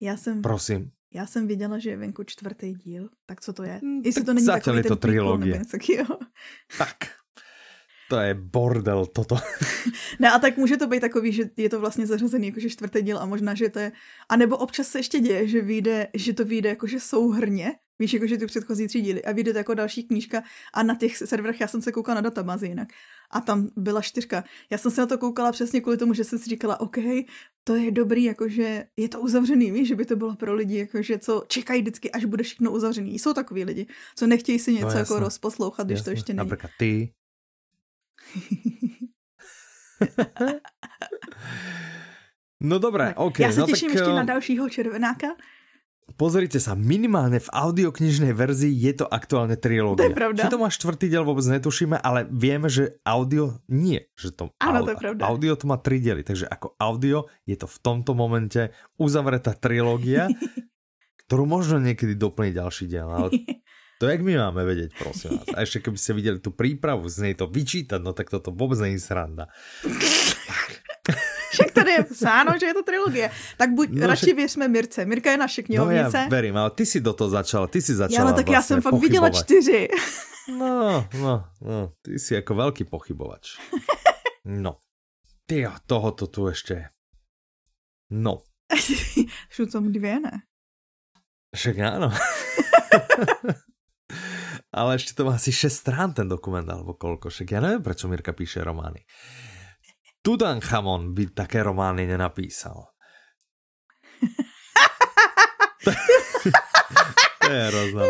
[0.00, 0.90] já, jsem, Prosím.
[1.14, 3.08] já jsem viděla, že je venku čtvrtý díl.
[3.26, 3.80] Tak co to je?
[3.82, 6.18] Mm, Jestli to není takový je to něco takového.
[6.78, 6.96] Tak.
[8.10, 9.36] To je bordel toto.
[10.18, 13.18] Ne, a tak může to být takový, že je to vlastně zařazený jakože čtvrtý díl
[13.18, 13.92] a možná, že to je...
[14.28, 18.36] A nebo občas se ještě děje, že, vyjde, že to vyjde jakože souhrně, víš, jakože
[18.38, 20.42] ty předchozí tři díly a vyjde to jako další knížka
[20.74, 22.88] a na těch serverech já jsem se koukala na databázi jinak
[23.32, 24.44] a tam byla čtyřka.
[24.70, 26.96] Já jsem se na to koukala přesně kvůli tomu, že jsem si říkala, OK,
[27.64, 31.18] to je dobrý, jakože je to uzavřený, víš, že by to bylo pro lidi, jakože
[31.18, 33.18] co čekají vždycky, až bude všechno uzavřený.
[33.18, 36.12] Jsou takový lidi, co nechtějí si něco No, jako rozposlouchat, když to Jasné.
[36.12, 36.38] ještě není.
[36.38, 37.12] Napríklad ty.
[42.64, 43.38] No dobré, Tak, OK.
[43.38, 45.26] Já se no těším tak, ještě na dalšího červenáka.
[46.18, 50.04] Pozrite sa, minimálne v audioknižnej verzii je to aktuálne trilógia.
[50.04, 50.40] To je pravda.
[50.44, 54.04] Či to má štvrtý diel, vôbec netušíme, ale vieme, že audio nie.
[54.18, 55.22] Že to, Áno, to je pravda.
[55.26, 60.28] Audio to má tri diely, takže ako audio je to v tomto momente uzavretá trilógia,
[61.28, 63.28] ktorú možno niekedy doplní ďalší diel, ale
[64.00, 65.48] to jak my máme vedieť, prosím vás.
[65.54, 68.76] A ešte keby ste videli tú prípravu, z nej to vyčítať, no tak toto vôbec
[68.76, 69.48] je sranda.
[71.52, 73.30] Však tady je psáno, že je to trilogie.
[73.56, 75.04] Tak buď No, no, radši věřme Mirce.
[75.04, 76.18] Mirka je naše No knihovnice.
[76.18, 78.52] ja verím, ale ty si do toho začala, ty si začala Já, ale tak já
[78.52, 79.88] vlastne jsem fakt viděla čtyři.
[80.58, 83.60] No, no, no, ty si ako veľký pochybovač.
[84.48, 84.76] No,
[85.46, 86.86] ty tohoto tu ešte je.
[88.10, 88.42] No,
[89.54, 90.42] Šlu som dvě, ne?
[91.54, 92.08] však áno.
[94.72, 97.28] Ale ešte to má asi 6 strán ten dokument, alebo koľko.
[97.28, 99.04] Však ja neviem, prečo Mirka píše romány.
[100.22, 102.94] Tutanchamon by také romány nenapísal.
[107.42, 108.02] to je hrozná?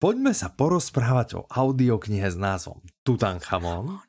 [0.00, 4.00] Poďme sa porozprávať o audioknihe s názvom Tutanchamon,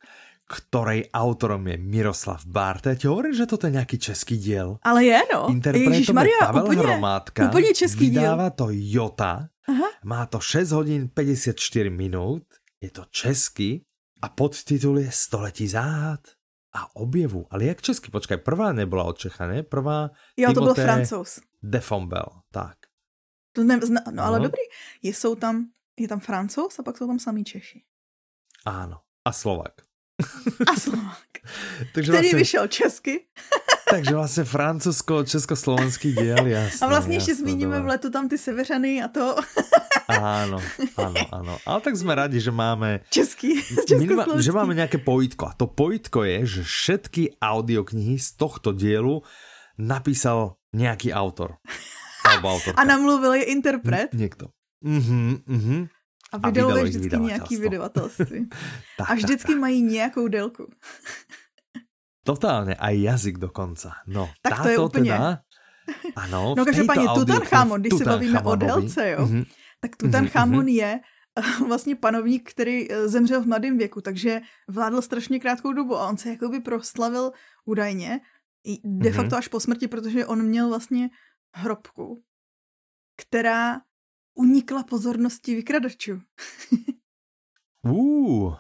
[0.48, 2.96] ktorej autorom je Miroslav Bárta.
[2.96, 4.80] Ja ti hovorím, že toto je nejaký český diel.
[4.82, 5.52] Ale je, no.
[5.52, 7.40] Interpretom je Ježišmarja, Pavel úplně, Hromátka.
[7.48, 8.22] úplně český díl.
[8.22, 9.48] Vydává to Jota.
[9.70, 9.88] Aha.
[10.04, 12.44] Má to 6 hodín 54 minút.
[12.82, 13.86] Je to český
[14.22, 16.20] A podtitul je Století záhad
[16.74, 17.48] a objevu.
[17.50, 18.12] Ale jak česky?
[18.12, 19.64] Počkaj, prvá nebyla od Čecha, ne?
[19.64, 21.40] Prvá Jo, to byl francouz.
[21.64, 22.78] De Fombel, tak.
[23.52, 24.44] To nezna, no ale no.
[24.44, 24.62] dobrý.
[25.02, 27.84] Je, jsou tam, je tam francouz a pak jsou tam samý Češi.
[28.66, 29.02] Áno.
[29.26, 29.91] A Slovak.
[30.68, 31.32] A Slovak.
[31.94, 33.20] takže Který vlastně, vyšel česky.
[33.90, 36.88] takže vlastně francouzsko-československý díl, jasné.
[36.88, 39.36] A vlastně ještě zmíníme v letu tam ty Severany a to.
[40.12, 40.60] Áno,
[41.00, 41.54] áno, áno.
[41.64, 43.00] Ale tak sme radi, že máme...
[43.08, 43.64] Český,
[43.96, 45.48] minima, že máme nejaké pojitko.
[45.48, 49.24] A to pojitko je, že všetky audioknihy z tohto dielu
[49.80, 51.64] napísal nejaký autor.
[52.28, 52.76] Alebo autorka.
[52.76, 54.12] A namluvil je interpret.
[54.12, 54.52] Niekto.
[54.84, 55.78] Mhm, mhm.
[56.32, 58.50] A vydalo, je vždycky nějaký vydavatelství.
[58.98, 59.60] tak, a vždycky tak, tak.
[59.60, 60.72] mají nějakou délku.
[62.24, 63.94] Totálně, a jazyk dokonca.
[64.08, 65.12] No, tak to je úplně...
[65.12, 65.40] Teda,
[66.16, 69.46] ano, no každopádně Tutanchamon, když se bavíme o délce, jo, mm-hmm.
[69.80, 70.76] tak Tutanchamon mm-hmm.
[70.76, 71.00] je
[71.40, 76.08] eh, vlastně panovník, který eh, zemřel v mladém věku, takže vládl strašně krátkou dobu a
[76.08, 77.32] on se jakoby proslavil
[77.66, 78.20] údajně
[78.84, 79.14] de mm-hmm.
[79.14, 81.10] facto až po smrti, protože on měl vlastně
[81.56, 82.24] hrobku,
[83.18, 83.82] která
[84.36, 86.22] unikla pozornosti vykradačů.
[87.82, 88.56] uh,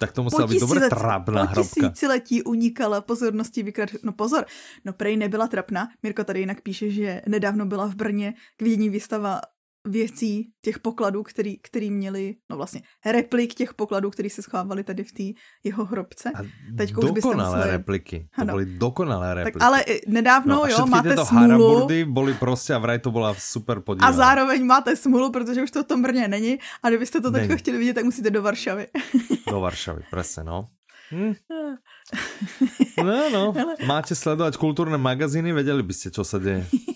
[0.00, 1.74] tak to musela být dobré trapná hrobka.
[1.74, 3.98] Po tisíciletí unikala pozornosti vykradačů.
[4.02, 4.46] No pozor,
[4.84, 5.88] no prej nebyla trapná.
[6.02, 9.40] Mirko tady jinak píše, že nedávno byla v Brně k vidění výstava
[9.86, 15.04] věcí, těch pokladů, který, který měli, no vlastně replik těch pokladů, který se schovávali tady
[15.04, 16.30] v té jeho hrobce.
[16.34, 16.42] A
[16.76, 17.70] Teď už byste museli...
[17.70, 18.28] repliky.
[18.36, 18.52] To ano.
[18.52, 19.58] byly dokonalé repliky.
[19.58, 21.86] Tak ale nedávno, no, jo, máte smůlu.
[22.06, 24.08] byly prostě a vraj to byla super podívat.
[24.08, 27.50] A zároveň máte smůlu, protože už to v tom Brně není a kdybyste to teď
[27.56, 28.86] chtěli vidět, tak musíte do Varšavy.
[29.50, 30.68] do Varšavy, přesně, no.
[31.12, 31.34] Hm.
[33.04, 33.54] No, no.
[33.86, 36.66] Máte sledovat kulturné magazíny, věděli byste, co se děje.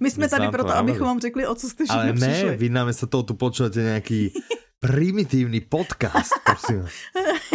[0.00, 2.56] My jsme tady proto, abychom vám řekli, o co jste Ale ne, přišli.
[2.56, 4.32] vy nám se toho tu počujete nějaký
[4.80, 6.88] primitivní podcast, prosím.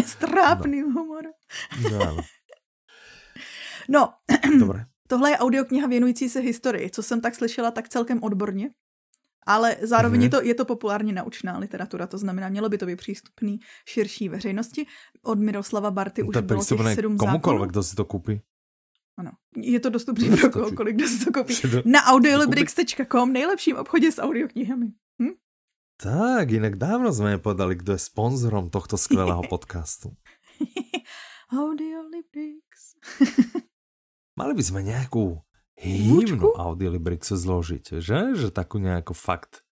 [0.06, 1.02] S trápným no.
[1.02, 1.32] humorem.
[1.91, 2.17] No.
[3.89, 4.13] no.
[5.08, 8.70] Tohle je audiokniha věnující se historii, co jsem tak slyšela tak celkem odborně.
[9.48, 10.24] Ale zároveň mm-hmm.
[10.24, 14.30] je, to, je to populárně naučná literatura, to znamená, mělo by to být přístupný širší
[14.30, 14.86] veřejnosti.
[15.24, 18.41] Od Miroslava Barty už bylo těch sedm komukoliv, kdo si to koupí.
[19.17, 21.54] Ano, je to dostupný pro kohokoliv, kdo si to koupí.
[21.86, 24.88] Na audiolibrix.com, nejlepším obchodě s audioknihami.
[25.21, 25.36] Hm?
[26.02, 30.15] Tak, jinak dávno jsme podali, kdo je sponzorom tohto skvělého podcastu.
[31.52, 32.95] Audiolibrix.
[34.39, 35.43] Mali by sme nejakú
[35.76, 38.39] hymnu Audiolibrixu zložiť, že?
[38.39, 39.67] Že takú nejakú fakt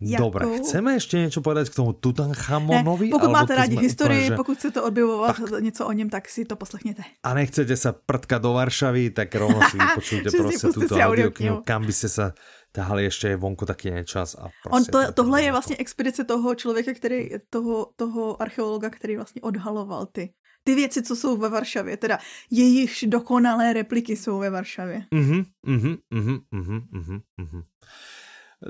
[0.02, 0.24] Jako...
[0.24, 3.06] Dobre, chceme ještě něco povedať k tomu Tutanchamonovi?
[3.06, 4.36] Ne, pokud máte rádi historii, úplně, že...
[4.36, 5.64] pokud chcete objevovat tak.
[5.64, 7.04] něco o něm, tak si to poslechněte.
[7.24, 12.10] A nechcete se prtkat do Varšavy, tak rovno si vypočujte prostě tuto audioknihu, kam byste
[12.10, 12.34] se
[12.72, 14.36] tahali ještě vonku taky nečas.
[14.36, 19.42] A On to, tohle je vlastně expedice toho člověka, který, toho, toho archeologa, který vlastně
[19.42, 20.34] odhaloval ty
[20.64, 22.20] ty věci, co jsou ve Varšavě, teda
[22.52, 25.06] jejich dokonalé repliky jsou ve Varšavě.
[25.14, 27.62] Mhm, mhm, mhm, mhm, mhm, mhm.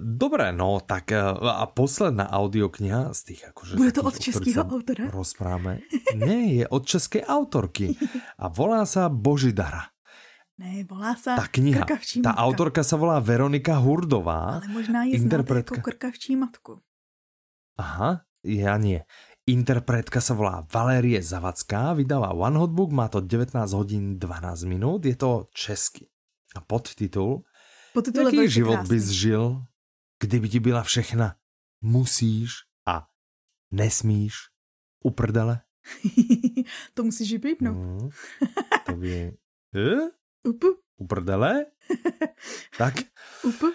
[0.02, 3.76] Dobré, no, tak eh, a posledná audiokniha z těch jakože...
[3.76, 5.10] Bude to od českého autora?
[5.12, 5.80] Rozpráváme.
[6.16, 7.96] Ne, je od české autorky
[8.38, 9.82] a volá se Božidara.
[10.58, 11.86] Ne, volá se ta kniha.
[11.86, 12.44] Krkavčí ta matka.
[12.44, 14.40] autorka se volá Veronika Hurdová.
[14.40, 15.76] Ale možná je interpretka.
[15.76, 16.82] jako Krkavčí matku.
[17.78, 19.04] Aha, já nie.
[19.48, 25.06] Interpretka se volá Valérie Zavacká, vydala One Hot Book, má to 19 hodin 12 minut,
[25.06, 26.08] je to český.
[26.56, 27.44] A podtitul
[27.94, 28.96] Podtitul Jaký život krásný.
[28.96, 29.62] bys žil,
[30.20, 31.36] kdyby ti byla všechna
[31.82, 32.52] musíš
[32.88, 33.08] a
[33.72, 34.34] nesmíš
[35.04, 35.62] uprdele?
[36.94, 37.78] to musíš vypípnout.
[37.78, 38.10] Mm,
[38.86, 39.38] to by...
[39.76, 40.10] Eh?
[40.44, 40.68] Upu.
[40.98, 41.66] Uprdele?
[42.78, 42.94] tak?
[43.44, 43.74] Upu.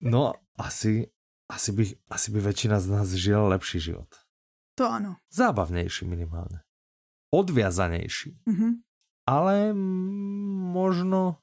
[0.00, 1.10] no, asi,
[1.48, 4.08] asi, by, asi by většina z nás žila lepší život.
[4.74, 5.16] To ano.
[5.32, 6.60] Zábavnější minimálně.
[7.34, 8.38] Odviazanější.
[8.46, 8.72] Mm-hmm.
[9.26, 9.72] Ale
[10.72, 11.41] možno,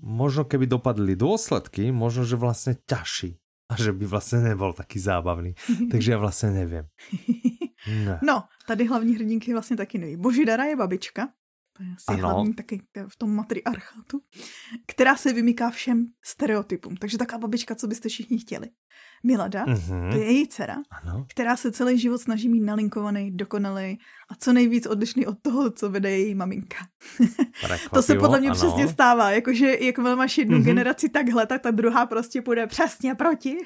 [0.00, 3.38] možno keby dopadli důsledky, možno, že vlastně ťažší.
[3.70, 5.54] A že by vlastně nebyl taky zábavný.
[5.90, 6.84] Takže já vlastně nevím.
[8.06, 8.20] Ne.
[8.22, 10.16] No, tady hlavní hrdinky vlastně taky neví.
[10.16, 11.28] Božidara je babička,
[11.76, 12.28] to je asi ano.
[12.28, 14.20] hlavní taky v tom matriarchátu,
[14.86, 16.96] která se vymyká všem stereotypům.
[16.96, 18.68] Takže taková babička, co byste všichni chtěli.
[19.24, 20.10] Milada, mm-hmm.
[20.10, 21.26] to je její dcera, ano.
[21.28, 23.98] která se celý život snaží mít nalinkovaný, dokonalý
[24.30, 26.76] a co nejvíc odlišný od toho, co vede její maminka.
[27.94, 28.56] to se podle mě ano.
[28.56, 30.64] přesně stává, jakože jak máš jednu mm-hmm.
[30.64, 33.56] generaci takhle, tak ta druhá prostě půjde přesně proti.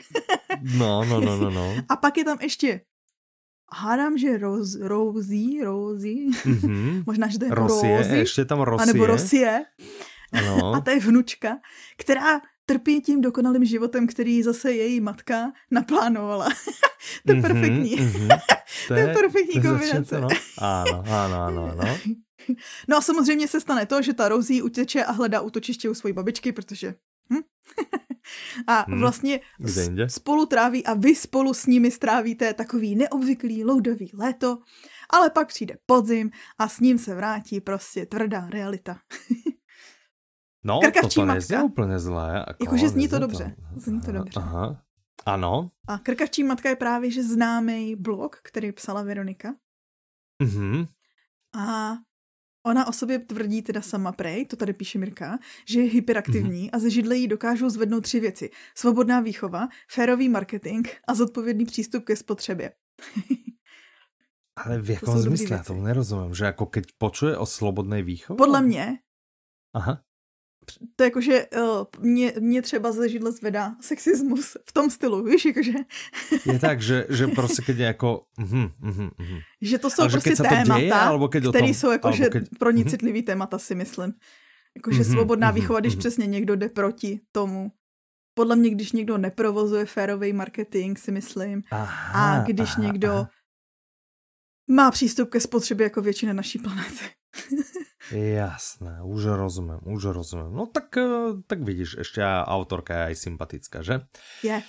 [0.78, 1.74] no, no, no, no, no.
[1.88, 2.80] A pak je tam ještě
[3.72, 7.02] hádám, že Roz, Rosie, Rosie, mm-hmm.
[7.06, 8.82] možná, že to je Rosie, Rosie, ještě tam Rosie.
[8.82, 9.64] A nebo Rosie.
[10.32, 10.74] Ano.
[10.74, 11.58] A to je vnučka,
[11.96, 16.48] která trpí tím dokonalým životem, který zase její matka naplánovala.
[17.26, 17.96] to je mm-hmm, perfektní.
[17.96, 18.40] Mm-hmm.
[18.88, 20.20] To, je, to je perfektní kombinace.
[20.20, 20.28] No.
[20.58, 21.98] Ano, ano, ano, ano.
[22.88, 26.12] No a samozřejmě se stane to, že ta Rosie uteče a hledá útočiště u své
[26.12, 26.94] babičky, protože
[27.32, 27.40] hm?
[28.66, 29.00] A hmm.
[29.00, 29.40] vlastně
[30.06, 34.58] spolu tráví a vy spolu s nimi strávíte takový neobvyklý loudový léto,
[35.10, 38.98] ale pak přijde podzim a s ním se vrátí prostě tvrdá realita.
[40.64, 42.44] no, Krkavčí to nezní úplně zlé.
[42.48, 43.56] Jako, Jakože zní to dobře.
[43.74, 43.80] To...
[43.80, 44.40] Zní to dobře.
[44.40, 44.82] Aha.
[45.26, 45.70] Ano.
[45.88, 49.54] A Krkavčí matka je právě že známý blog, který psala Veronika.
[50.42, 50.86] Mhm.
[51.58, 51.96] A
[52.66, 55.38] Ona o sobě tvrdí teda sama prej, to tady píše Mirka,
[55.68, 56.70] že je hyperaktivní mm-hmm.
[56.72, 58.50] a ze židle jí dokážou zvednout tři věci.
[58.74, 62.72] Svobodná výchova, férový marketing a zodpovědný přístup ke spotřebě.
[64.56, 65.56] Ale v jakom zmysle?
[65.56, 68.36] Já tomu nerozumím, že jako keď počuje o slobodné výchově?
[68.38, 68.98] Podle mě
[69.74, 70.05] Aha
[70.96, 75.44] to je jakože uh, mě, mě třeba ze židle zvedá sexismus v tom stylu, víš,
[75.44, 75.72] jakože.
[76.52, 78.22] je tak, že, že prostě keď je jako...
[78.40, 79.38] Uh, uh, uh.
[79.62, 82.44] Že to jsou Ale prostě témata, děje, alebo keď které tom, jsou jakože keď...
[82.58, 82.90] pro ní uh-huh.
[82.90, 84.12] citlivý témata, si myslím.
[84.76, 85.98] Jakože uh-huh, svobodná uh-huh, výchova, když uh-huh.
[85.98, 87.72] přesně někdo jde proti tomu.
[88.34, 91.62] Podle mě, když někdo neprovozuje férový marketing, si myslím.
[91.70, 93.30] Aha, a když aha, někdo aha.
[94.68, 97.04] Má přístup ke spotřebě jako většina naší planety.
[98.10, 100.52] Jasné, už rozumím, už rozumím.
[100.52, 101.06] No tak, eh,
[101.46, 104.00] tak vidíš, ještě autorka je aj sympatická, že?
[104.42, 104.62] Je.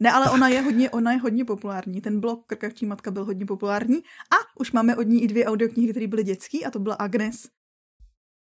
[0.00, 0.34] Ne, ale tak.
[0.34, 2.00] ona je hodně, ona je hodně populární.
[2.00, 3.96] Ten blog Krkavčí matka byl hodně populární
[4.30, 7.48] a už máme od ní i dvě audioknihy, které byly dětský a to byla Agnes.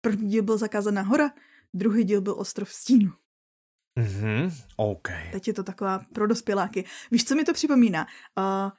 [0.00, 1.30] První díl byl Zakázaná hora,
[1.74, 3.12] druhý díl byl Ostrov stínu.
[3.98, 5.08] Mhm, OK.
[5.32, 6.84] Teď je to taková pro dospěláky.
[7.10, 8.06] Víš, co mi to připomíná?
[8.38, 8.70] Uh,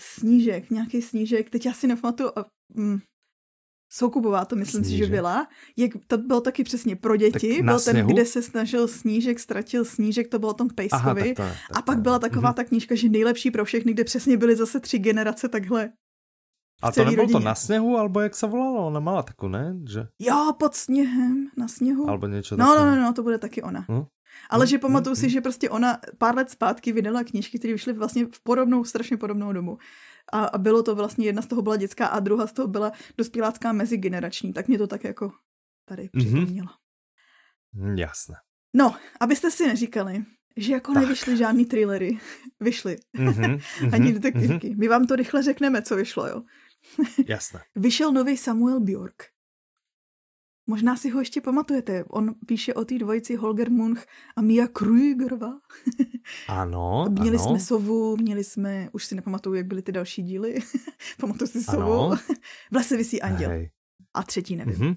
[0.00, 2.98] snížek, nějaký snížek, teď já si nepamatuju, uh,
[3.92, 5.04] Soukubová to myslím Snížek.
[5.04, 5.48] si, že byla.
[5.76, 7.56] Jak, to bylo taky přesně pro děti.
[7.56, 8.12] Tak byl ten, sněhu?
[8.12, 11.02] kde se snažil Snížek, ztratil Snížek, to bylo o tom Pejskovi.
[11.02, 12.54] Aha, tak to, tak a pak byla taková mm-hmm.
[12.54, 15.92] ta knížka, že nejlepší pro všechny, kde přesně byly zase tři generace takhle.
[16.82, 17.40] A to nebylo rodině.
[17.40, 18.86] to na sněhu, alebo jak se volalo?
[18.86, 19.76] Ona mala takovou, ne?
[19.92, 20.06] Že...
[20.18, 22.08] Jo, pod sněhem, na sněhu.
[22.08, 23.86] Albo něco no, no, no, no, to bude taky ona.
[23.90, 24.04] Hm?
[24.50, 24.68] Ale hm?
[24.68, 25.16] že pamatuju hm?
[25.16, 29.16] si, že prostě ona pár let zpátky vydala knížky, které vyšly vlastně v podobnou, strašně
[29.16, 29.78] podobnou dobu
[30.32, 32.92] a, a bylo to vlastně, jedna z toho byla dětská a druhá z toho byla
[33.18, 35.32] dospělácká mezigenerační, tak mě to tak jako
[35.84, 36.24] tady mhm.
[36.24, 36.68] připomnělo.
[37.76, 37.98] Mm-hmm.
[37.98, 38.34] Jasné.
[38.74, 40.24] No, abyste si neříkali,
[40.56, 41.02] že jako tak.
[41.02, 42.18] nevyšly žádný thrillery.
[42.60, 42.96] Vyšly.
[43.18, 43.60] Mm-hmm,
[43.94, 44.70] Ani detektivky.
[44.70, 44.78] Mm-hmm.
[44.78, 46.42] My vám to rychle řekneme, co vyšlo, jo.
[47.26, 47.60] Jasné.
[47.76, 49.24] Vyšel nový Samuel Bjork.
[50.70, 52.04] Možná si ho ještě pamatujete.
[52.04, 54.06] On píše o té dvojici Holger Munch
[54.36, 55.52] a Mia Krügerová.
[56.48, 57.48] Ano, Měli ano.
[57.48, 60.58] jsme Sovu, měli jsme, už si nepamatuju, jak byly ty další díly.
[61.20, 62.16] Pamatuju si Sovu.
[62.70, 63.50] v lese vysí anděl.
[63.50, 63.70] Hej.
[64.14, 64.74] A třetí nevím.
[64.74, 64.96] Mm-hmm.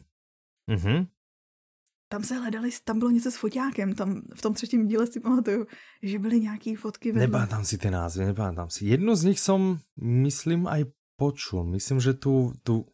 [0.70, 1.08] Mm-hmm.
[2.10, 5.66] Tam se hledali, tam bylo něco s foťákem, tam v tom třetím díle si pamatuju,
[6.04, 7.48] že byly nějaký fotky vedle.
[7.48, 8.86] tam si ty názvy, tam si.
[8.86, 10.86] Jednu z nich som, myslím, aj
[11.18, 11.64] počul.
[11.64, 12.86] Myslím, že tu, tu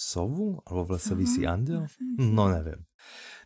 [0.00, 0.64] sovu?
[0.64, 1.84] Alebo v lese vysí andel?
[2.16, 2.88] No neviem.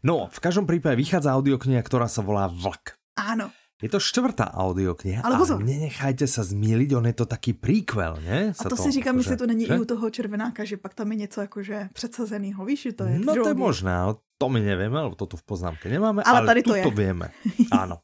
[0.07, 2.95] No, v každom prípade vychádza audiokniha, ktorá sa volá Vlk.
[3.19, 3.51] Áno.
[3.83, 5.59] Je to čtvrtá audiokniha Ale pozor.
[5.59, 8.55] a nenechajte sa zmíliť, on je to taký prequel, ne?
[8.55, 9.75] a to, to si říkám, jestli to není že?
[9.75, 13.19] i u toho červenáka, že pak tam je něco jakože předsazenýho, víš, že to je
[13.19, 13.93] No to je možné,
[14.39, 16.85] to my nevieme, lebo to tu v poznámke nemáme, ale, ale tady to je.
[16.95, 17.35] vieme.
[17.83, 17.99] Áno.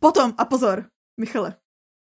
[0.00, 0.88] Potom, a pozor,
[1.20, 1.56] Michale,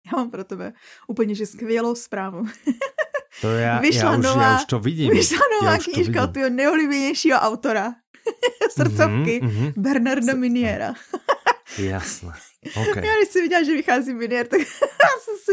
[0.06, 0.72] já mám pro tebe
[1.08, 2.46] úplně že skvělou zprávu.
[3.40, 5.10] To já, vyšla já, už, nová, já už to vidím.
[5.10, 7.94] Vyšla nová knížka od tvého nejoblíbenějšího autora.
[8.70, 9.40] Srdcovky.
[9.40, 9.72] Mm-hmm, mm-hmm.
[9.76, 10.94] Bernarda Miniera.
[11.78, 12.32] Jasné.
[12.64, 13.06] Okay.
[13.06, 15.52] Já když si viděla, že vychází Minier, tak jsem si,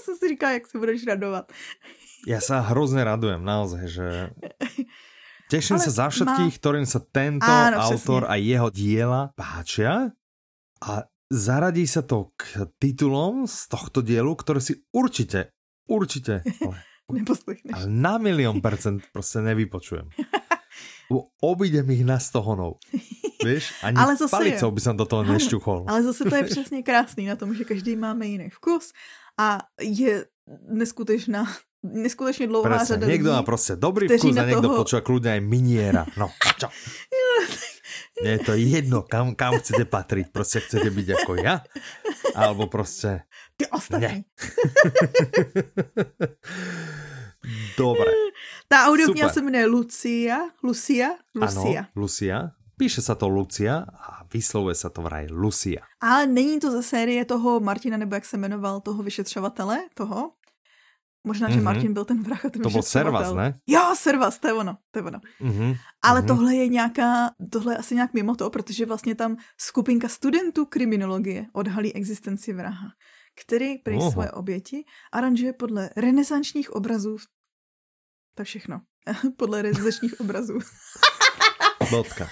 [0.00, 1.52] jsem si říkala, jak se budeš radovat.
[2.26, 4.30] Já se hrozně radujem, naozaj, že
[5.50, 6.58] Teším se za všetkých, má...
[6.58, 8.32] ktorým sa tento Áno, autor přesně.
[8.32, 10.10] a jeho diela páčia
[10.82, 10.92] a
[11.30, 15.54] zaradí sa to k titulom z tohto dielu, ktoré si určite
[15.86, 16.42] Určitě.
[16.62, 17.22] Ale,
[17.72, 20.08] ale na milion percent prostě nevypočujem.
[21.42, 22.82] Obídem ich na stohonou.
[23.44, 25.86] Víš, ani ale zase palicou by som do toho nešťuchol.
[25.86, 28.90] Ale zase to je přesně krásný na tom, že každý máme jiný vkus
[29.38, 30.26] a je
[30.66, 31.46] neskutečná
[31.82, 35.40] neskutečně dlouhá Presne, řada lidí, má prostě dobrý vkus a niekto toho- počúva kľudne aj
[35.46, 36.02] miniera.
[36.18, 36.66] No, a čo?
[38.22, 40.26] Nie je to jedno, kam, kam chcete patriť.
[40.34, 41.62] Prostě chcete byť ako ja?
[42.34, 43.22] Alebo prostě...
[43.56, 44.24] ty ostatní.
[47.78, 48.10] Dobre.
[48.68, 51.78] Ta audiokniha se jmenuje Lucia, Lucia, Lucia.
[51.80, 52.50] Ano, Lucia.
[52.76, 55.80] Píše sa to Lucia a vyslovuje sa to vraj Lucia.
[55.96, 60.32] Ale není to ze série toho Martina, nebo jak se jmenoval, toho vyšetřovatele, toho?
[61.24, 61.64] Možná, že Mhm.
[61.64, 62.82] Martin byl ten vrah a ten To byl.
[62.82, 63.58] Servas, ne?
[63.66, 65.20] Jo, Servas, to je ono, to je ono.
[65.40, 65.74] Mhm.
[66.04, 66.28] Ale Mhm.
[66.28, 71.46] tohle je nějaká, tohle je asi nějak mimo to, protože vlastně tam skupinka studentů kriminologie
[71.52, 72.88] odhalí existenci vraha,
[73.36, 74.10] který prý Oho.
[74.10, 77.16] svoje oběti aranžuje podle renesančních obrazů.
[78.34, 78.80] To všechno.
[79.36, 80.58] podle renesančních obrazů.
[81.90, 82.28] Bodka.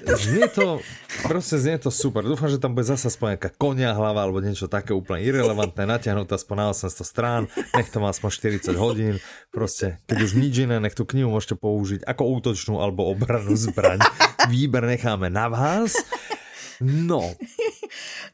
[0.00, 0.80] Znie to,
[1.22, 2.24] proste znie to super.
[2.24, 6.40] Dúfam, že tam bude zase aspoň nejaká konia hlava alebo niečo také úplne irrelevantné, natiahnuté
[6.40, 7.42] aspoň na 800 strán,
[7.76, 8.30] nech to má aspoň
[8.64, 9.14] 40 hodín.
[9.52, 14.00] Proste, keď už nič iné, nech tú knihu môžete použiť ako útočnú alebo obranú zbraň.
[14.48, 16.00] Výber necháme na vás.
[16.80, 17.36] No,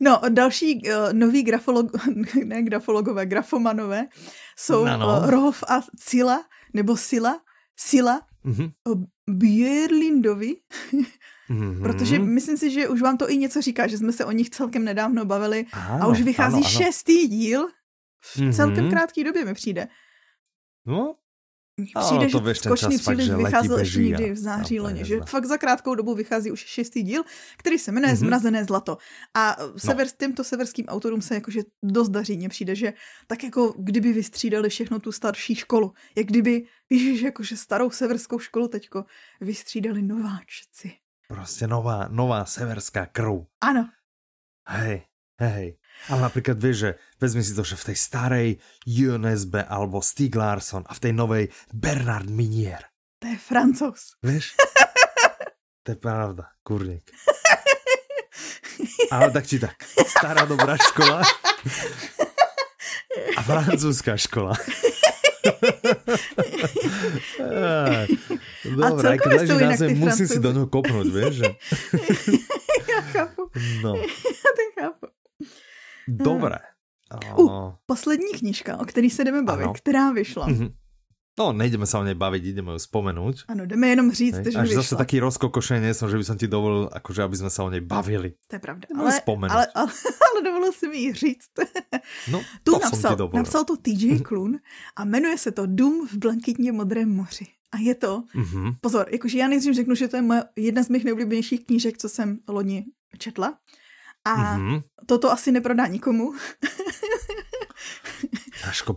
[0.00, 1.86] No, další uh, noví grafolog,
[2.44, 4.06] ne grafologové, grafomanové
[4.58, 5.06] jsou Ano.
[5.06, 7.40] uh, Rolf a Cila, nebo Sila,
[7.76, 8.68] Sila mhm.
[8.88, 10.56] uh, Björlindovi,
[11.48, 11.82] Mhm.
[11.82, 14.50] protože myslím si, že už vám to i něco říká, že jsme se o nich
[14.50, 16.78] celkem nedávno bavili a Áno, už vychází áno, áno.
[16.82, 17.68] šestý díl
[18.20, 18.52] v Mhm.
[18.52, 19.86] celkem krátké době mi přijde.
[20.86, 21.14] No,
[22.00, 25.20] Přijde, to že Skočný fakt, příliš že vycházel ještě někdy v září to loni, že
[25.26, 27.22] fakt za krátkou dobu vychází už šestý díl,
[27.56, 28.18] který se jmenuje Mhm.
[28.18, 28.98] Zmrazené zlato.
[29.34, 32.92] A sever, těmto severským autorům se jakože dost daří, mně přijde, že
[33.26, 35.92] tak jako kdyby vystřídali všechno tu starší školu.
[36.16, 39.04] Jak kdyby, víš, jakože starou severskou školu teďko
[39.40, 40.92] vystřídali nováčci.
[41.28, 43.44] proste nová, nová severská krv.
[43.60, 43.88] Ano,
[44.68, 45.02] Hej,
[45.40, 45.76] hej.
[46.06, 48.48] Ale napríklad vieš, že vezmi si to, že v tej starej
[48.86, 51.44] UNSB alebo Stieg Larsson a v tej novej
[51.74, 52.86] Bernard Minier.
[53.18, 54.14] to je francouz.
[54.22, 54.54] Vieš?
[55.84, 57.10] to je pravda, kurník.
[59.10, 59.74] Ale tak či tak.
[60.06, 61.24] Stará dobrá škola
[63.36, 64.54] a francúzska škola.
[68.66, 71.34] Dobre, aj keď celkově leží na zem, musím si do něho kopnúť, vieš?
[71.34, 71.48] Že?
[72.92, 73.42] Já chápu,
[73.82, 75.06] No, já to chápu.
[76.08, 76.58] Dobre.
[77.38, 79.72] Uh, O, Poslední knížka, o který se jdeme bavit, Ano.
[79.74, 80.46] která vyšla.
[80.46, 80.68] mhm.
[81.38, 83.44] No, nejdeme sa o nej baviť, ideme ju spomenúť.
[83.52, 84.80] Ano, jdeme jenom říct, Hej, že Až vyšla.
[84.82, 87.84] zase taký rozkokošený som, že by som ti dovolil, akože aby sme sa o nej
[87.84, 88.40] bavili.
[88.48, 88.88] To je pravda.
[88.88, 89.52] Jdeme Ale, vzpomenout.
[89.52, 91.52] ale, ale, ale dovolil si mi ji říct.
[92.32, 93.36] No, Tu to som ti napsal, dovolil.
[93.44, 94.56] napsal to TJ Klun
[94.96, 97.46] a jmenuje se to Dům v blankitně modrém moři.
[97.72, 98.80] A je to, Mhm.
[98.80, 102.08] pozor, jakože já nejdřív řeknu, že to je moje, jedna z mých nejoblíbenějších knížek, co
[102.08, 102.84] jsem loni
[103.18, 103.58] četla.
[104.26, 104.80] A Mhm.
[105.06, 106.32] toto asi neprodá nikomu.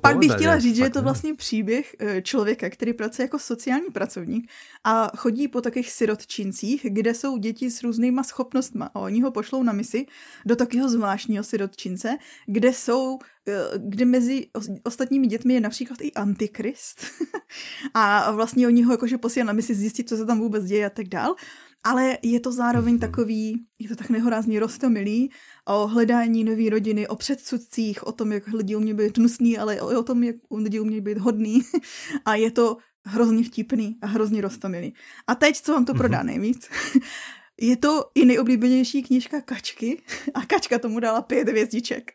[0.01, 3.89] Pak bych chtěla říct, že je to vlastně příběh eh, člověka, který pracuje jako sociální
[3.93, 4.51] pracovník
[4.83, 9.63] a chodí po takových sirotčincích, kde jsou děti s různýma schopnostma a oni ho pošlou
[9.63, 10.05] na misi
[10.45, 12.17] do takového zvláštního sirotčince,
[12.47, 17.05] kde jsou, eh, kde mezi os- ostatními dětmi je například i antikrist
[17.93, 20.89] a vlastně oni ho jakože posílají na misi zjistit, co se tam vůbec děje a
[20.89, 21.35] tak dál.
[21.83, 22.99] Ale je to zároveň Mhm.
[22.99, 25.31] takový, je to tak nehorázně rostomilý,
[25.67, 29.99] o hledání nové rodiny, o předsudcích, o tom, jak lidi umějí být hnusný, ale o,
[29.99, 31.61] o tom, jak lidi umějí být hodný.
[32.25, 34.93] A je to hrozně vtipný a hrozně rostomilý.
[35.27, 35.97] A teď, co vám to Mhm.
[35.97, 36.69] prodá nejvíc,
[37.61, 40.01] je to i nejoblíbenější knížka Kačky
[40.33, 42.11] a Kačka tomu dala pět hvězdiček.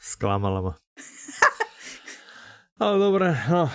[0.00, 0.74] Sklamala ma.
[2.82, 3.70] Ale dobre, no,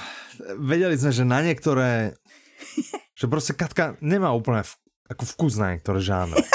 [0.60, 2.12] vedeli sme, že na niektoré,
[3.18, 4.72] že proste Katka nemá úplne v,
[5.10, 6.38] ako vkus na niektoré žánre.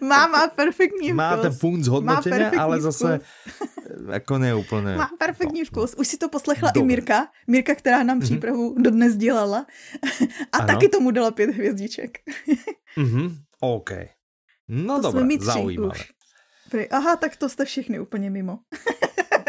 [0.00, 1.60] Má, má perfektní Má ten vkus.
[1.60, 3.20] punc hodnotenia, ale zase
[4.18, 4.96] ako ne úplne.
[4.96, 5.92] Má perfektní vkus.
[5.92, 6.80] Už si to poslechla Dobre.
[6.80, 7.28] i Mirka.
[7.44, 8.24] Mirka, která nám Mhm.
[8.24, 9.66] přípravu dodnes dělala.
[10.52, 10.66] A Ano.
[10.66, 12.18] taky tomu dala pět hvězdiček.
[12.96, 13.90] Mhm, OK.
[14.68, 15.92] No to dobré, zaujímavé.
[16.72, 16.88] už.
[16.90, 18.58] Aha, tak to jste všichni úplně mimo.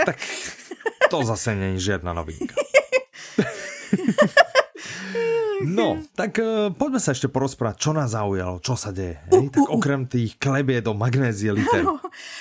[0.06, 0.16] Tak
[1.10, 2.56] to zase není žiadna novinka.
[5.66, 9.20] No, tak uh, poďme sa ešte porozprávať, čo nás zaujalo, čo sa deje.
[9.28, 9.48] Hej?
[9.48, 9.76] Uh, Tak uh, uh.
[9.76, 11.80] okrem tých klebiet o magnézie liter.
[11.84, 12.00] Ano.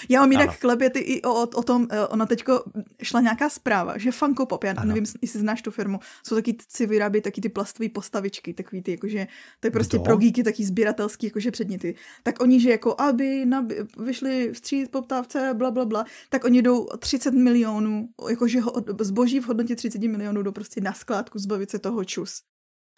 [0.08, 0.58] Já mám jinak Ano.
[0.60, 2.64] klebět i o, o, tom, eh, ona teďko
[3.02, 4.88] šla nějaká zpráva, že Funko Pop, já Ano.
[4.88, 8.90] nevím, jestli znáš tu firmu, jsou taky, si vyrábí taky ty plastové postavičky, takový ty,
[8.90, 9.26] jakože,
[9.60, 10.04] to je prostě Kdo?
[10.04, 11.94] pro geeky taky sběratelský, jakože předměty.
[12.22, 16.86] Tak oni, že jako, aby nabi, vyšli vstříc poptávce, bla, bla, bla, tak oni jdou
[16.98, 21.78] 30 milionů, jakože ho, zboží v hodnotě 30 milionů jdou prostě na skládku zbavit se
[21.78, 22.42] toho čus.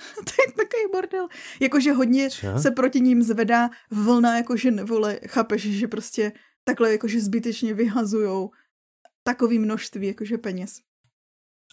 [0.27, 1.29] to je takový bordel.
[1.61, 2.59] Jakože hodně Čo?
[2.59, 6.33] se proti ním zvedá vlna, jakože nevole, chápeš, že prostě
[6.65, 8.51] takhle jakože zbytečně vyhazujou
[9.23, 10.81] takovým množství jakože peněz.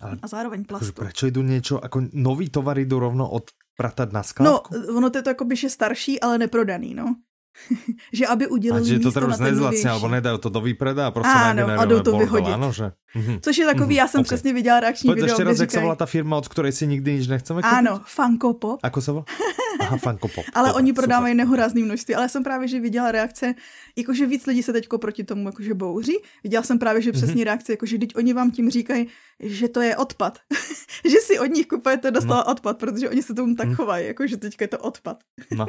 [0.01, 0.93] Ale a zároveň plastu.
[0.93, 4.93] Prečo idú niečo, ako nový tovar idú rovno odpratať na No, skládku?
[4.93, 7.17] ono to je to jako že starší, ale neprodaný, no.
[8.13, 9.87] že aby a udělali že to nezlacnia, novější.
[9.87, 12.53] alebo nedajú to do výpreda a prostě Áno, a jdou to vyhodit.
[12.53, 12.91] Áno, že?
[13.15, 13.41] Mhm.
[13.41, 14.27] Což je takový, Mhm, já jsem ok.
[14.27, 16.87] přesně viděla reakční Povedz video, kde raz, jak říkají, volá tá firma, od ktorej si
[16.87, 17.77] nikdy nič nechceme kúpiť?
[17.79, 19.25] ano, Funko Pop, Ako sa volá?
[19.81, 20.45] Aha, Funko Pop.
[20.53, 23.53] ale Dobre, oni prodávají nehorázný množství, ale jsem právě, že viděla reakce,
[23.95, 26.17] jakože víc lidí se teďko proti tomu jakože bouří.
[26.43, 27.43] Viděla jsem právě, že přesně Mhm.
[27.43, 29.07] reakce, jakože teď oni vám tím říkají,
[29.39, 30.39] že to je odpad.
[31.09, 33.75] že si od nich kupujete dostala odpad, protože oni se tomu tak Mhm.
[33.75, 35.17] chovají, jakože teďka je to odpad.
[35.55, 35.65] No.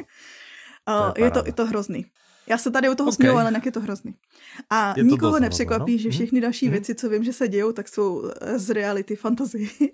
[1.15, 2.07] To je je, to, je to hrozný.
[2.47, 3.15] Já se tady u toho Ok.
[3.15, 3.17] okay.
[3.17, 4.15] směju, ale jinak je to hrozný.
[4.71, 5.99] A Je nikoho nepřekvapí, no.
[5.99, 6.13] že Mhm.
[6.17, 6.73] všechny další Mhm.
[6.73, 9.71] věci, co vím, že se dějou, tak jsou eh, z reality fantasy.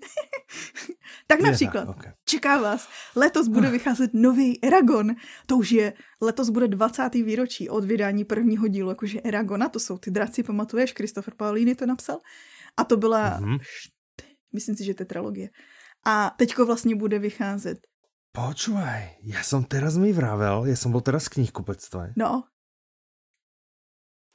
[1.27, 2.03] tak Je například, tak, ok.
[2.25, 5.15] čeká vás, letos bude vycházet nový Eragon.
[5.45, 7.13] To už je, letos bude 20.
[7.13, 11.85] výročí od vydání prvního dílu, jakože Eragona, to jsou ty draci, pamatuješ, Christopher Paolini to
[11.85, 12.17] napsal.
[12.77, 13.59] A to byla, št-
[14.53, 15.49] myslím si, že tetralogie.
[16.05, 17.77] A teďko vlastně bude vycházet.
[18.35, 22.19] Počúvaj, ja som teraz mi vravel, ja som bol teraz v knihkupectve.
[22.19, 22.43] No,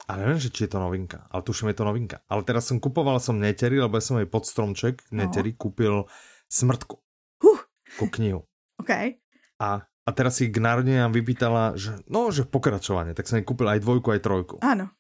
[0.08, 2.24] A neviem, že či je to novinka, ale tuším, je to novinka.
[2.26, 6.08] Ale teraz som kupoval som Neteri, lebo ja som jej pod stromček Neteri kúpil
[6.48, 6.98] Smrtku,
[7.44, 7.60] huh,
[8.00, 8.42] ku knihu.
[8.82, 9.20] OK.
[9.60, 13.68] A, a teraz si k narodeninám vypýtala, že no, že pokračovanie, tak som jej kúpil
[13.68, 14.56] aj dvojku, aj trojku.
[14.64, 14.90] Ano.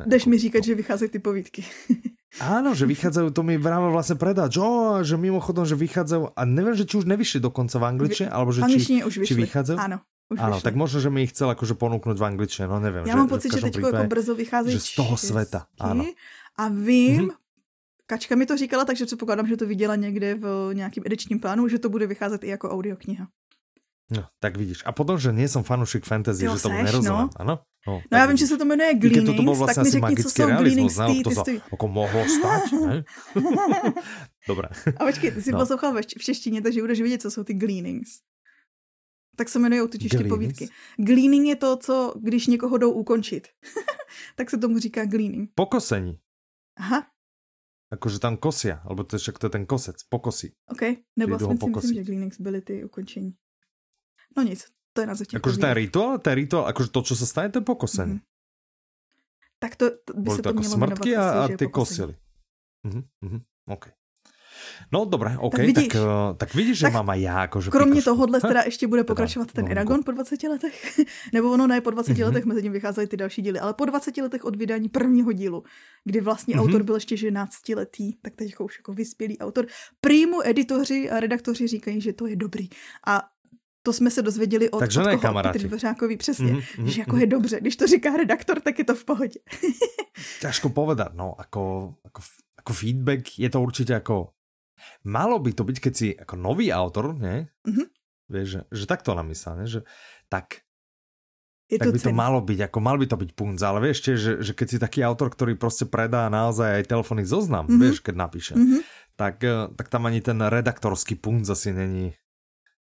[0.00, 1.62] Ne, Jdeš mi říkat, že vycházejí ty povídky.
[2.38, 6.42] Áno, že vychádzajú, to mi vravel vlastne predač, o, a že mimochodom, že vychádzajú, a
[6.46, 9.74] neviem, že či už nevyšli dokonca v angličtine, alebo že či, už či vychádzajú.
[9.74, 9.98] Ano,
[10.30, 10.66] už Áno, vyšly.
[10.70, 13.02] tak možno, že mi ich chcel akože ponúknuť v angličtine, no neviem.
[13.02, 16.06] Já že, mám pocit, že každom teď jako brzo vycházejí že z toho sveta, ano.
[16.54, 17.30] A vím, Mhm.
[18.06, 21.78] Kačka mi to říkala, takže předpokládám, že to viděla někde v nějakém edičním plánu, že
[21.78, 23.26] to bude vycházet i jako audiokniha.
[24.10, 24.82] No, tak vidíš.
[24.82, 27.38] A potom, že nie som fanúšik fantasy, Jo, že tomu seš, nerozumiem, no.
[27.38, 27.54] áno?
[27.86, 29.82] No, No já vím, že se to jmenuje I keď toto bol Gleanings, tak mi
[29.82, 31.54] asi řekni, co jsou Gleanings, znal, ty, to sa ty.
[31.72, 32.94] ako mohlo stať, ne?
[34.50, 34.68] Dobre.
[34.98, 35.58] A počkej, ty jsi No.
[35.58, 38.10] poslouchal v češtině, takže budeš vědět, co jsou ty Gleanings.
[39.36, 40.34] Tak se jmenují totiž ty Gleanings?
[40.36, 40.64] povídky.
[40.98, 43.48] Gleaning je to, co, když někoho jdou ukončit.
[44.36, 45.50] tak se tomu říká gleaning.
[45.54, 46.18] Pokosení.
[46.78, 47.06] Aha,
[47.90, 50.54] Akože tam kosia, alebo to je však to je ten kosec, pokosí.
[50.70, 50.82] OK.
[51.18, 53.34] Nebo aspoň si myslím, že Gleanings byly ty ukončení.
[54.36, 55.36] No nic, to je na zatím.
[55.38, 58.18] Akože ten rituál, ten rituál, akože to, čo sa stane, to je pokosenie.
[58.18, 58.24] Mhm.
[59.60, 61.56] Tak to, to by Boli se to to ako mělo smrtky a, a asi, že
[61.56, 61.72] ty pokosení.
[61.72, 62.14] kosili.
[62.86, 63.84] Mhm, mhm, OK.
[64.92, 65.88] No dobré, OK, Tak tak, vidíš.
[65.92, 68.10] tak, uh, tak vidíš, že Tak mám aj ja akože Kromě pikošku.
[68.10, 69.72] tohohle teda ještě bude Teda pokračovat ten novinku.
[69.72, 70.98] Eragon po 20 letech.
[71.32, 72.22] Nebo ono ne po 20 Mhm.
[72.22, 75.64] letech, mezi tím vycházely ty další díly, ale po 20 letech od vydání prvního dílu,
[76.04, 76.64] kdy vlastně Mhm.
[76.64, 79.66] autor byl ještě ženácti letý, tak teď už jako vyspělý autor.
[80.00, 82.68] Prýmu editoři a redaktoři říkají, že to je dobrý.
[83.06, 83.22] A
[83.82, 85.42] to jsme se dozvěděli od, Takže od ne, koho?
[85.42, 86.52] Petr Dvořákový, přesně.
[86.52, 89.40] Mhm, mhm, že jako je dobře, když to říká redaktor, tak je to v pohodě.
[90.40, 92.20] ťažko povedať, no, ako, ako,
[92.60, 94.36] ako feedback je to určite ako,
[95.04, 97.84] malo by to byť, keď si ako nový autor, ne, Mhm.
[98.28, 99.80] vieš, že, že tak to namyslel, ne, že
[100.28, 100.60] tak,
[101.70, 102.16] Je tak to by to cený.
[102.18, 104.76] malo byť, ako mal by to byť punc, ale vieš tiež, že, že keď si
[104.78, 107.78] taký autor, ktorý proste predá naozaj aj telefónny zoznam, Mhm.
[107.78, 108.78] vieš, keď napíše, Mhm.
[109.16, 112.12] tak, eh, tak tam ani ten redaktorský punc asi není,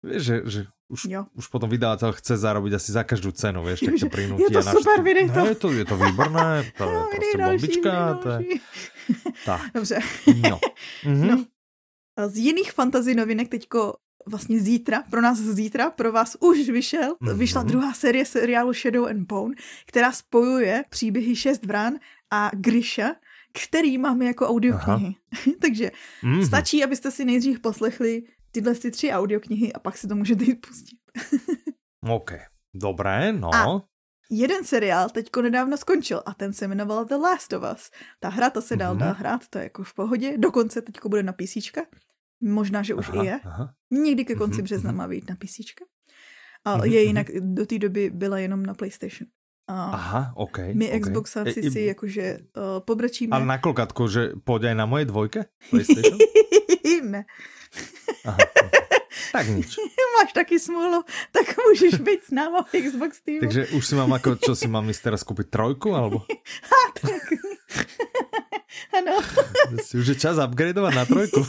[0.03, 1.24] vieš, že, že už, Jo.
[1.34, 4.42] už potom vydavateľ chce zarobiť asi za každú cenu, vieš, tak to prinúti.
[4.44, 5.40] je to super, vydej to.
[5.40, 8.38] No, je to, je to výborné, to je No, prostě další, bombička, to je,
[9.44, 9.98] tak, Dobře.
[10.50, 10.61] no.
[11.05, 11.26] Mhm.
[11.28, 11.44] No.
[12.18, 13.94] A z jiných fantasy novinek teďko
[14.28, 17.38] vlastně zítra, pro nás zítra, pro vás už vyšel, Mhm.
[17.38, 19.55] vyšla druhá série seriálu Shadow and Bone,
[19.86, 21.94] která spojuje příběhy Šest vrán
[22.30, 23.14] a Grisha,
[23.53, 25.14] který máme jako audioknihy.
[25.61, 25.90] Takže
[26.22, 26.44] Mhm.
[26.46, 28.22] stačí, abyste si nejdřív poslechli
[28.53, 30.98] tyhle ty tři audioknihy a pak si to můžete jít pustit.
[32.11, 32.32] OK,
[32.74, 33.55] dobré, no.
[33.55, 33.82] A-
[34.34, 37.90] Jeden seriál teďko nedávno skončil a ten se jmenoval The Last of Us.
[38.20, 39.00] Ta hra, ta se dál Mhm.
[39.00, 40.38] dá hrát, to je jako v pohodě.
[40.38, 41.57] Dokonce teďko bude na PC.
[42.42, 43.40] Možná, že už aha, i je.
[43.44, 43.74] Aha.
[43.90, 44.98] Někdy ke konci Mhm, března mhm.
[44.98, 45.61] má být na PC.
[46.64, 47.07] A Mhm, je mhm.
[47.07, 49.28] jinak, do té doby byla jenom na PlayStation.
[49.68, 50.59] A Aha, OK.
[50.74, 51.00] my OK.
[51.00, 53.36] Xboxáci E, i- si jakože uh, pobrečíme.
[53.36, 55.44] Ale na kolkatku, že aj na mojej dvojke?
[55.70, 56.18] PlayStation?
[57.01, 57.24] Ne.
[58.24, 58.38] Aha.
[59.32, 59.76] Tak nič.
[60.20, 63.40] Máš taky smůlu, tak můžeš být s náma v Xbox Teamu.
[63.40, 66.24] Takže už si mám ako, čo si mám ísť teraz kúpiť trojku, alebo
[67.01, 67.24] tak.
[68.97, 69.20] ano.
[69.80, 71.40] si už je čas upgradeovať na trojku?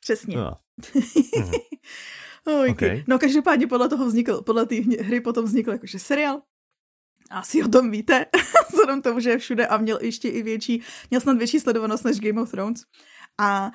[0.00, 0.36] Přesně.
[0.36, 0.60] No.
[2.70, 3.04] Okay.
[3.06, 6.42] No každopádně podle toho vznikl, podle té hry potom vznikl jakože seriál.
[7.30, 8.26] Asi o tom víte,
[8.70, 12.20] vzhledem tomu, že je všude a měl ještě i větší, měl snad větší sledovanost než
[12.20, 12.84] Game of Thrones.
[13.38, 13.70] A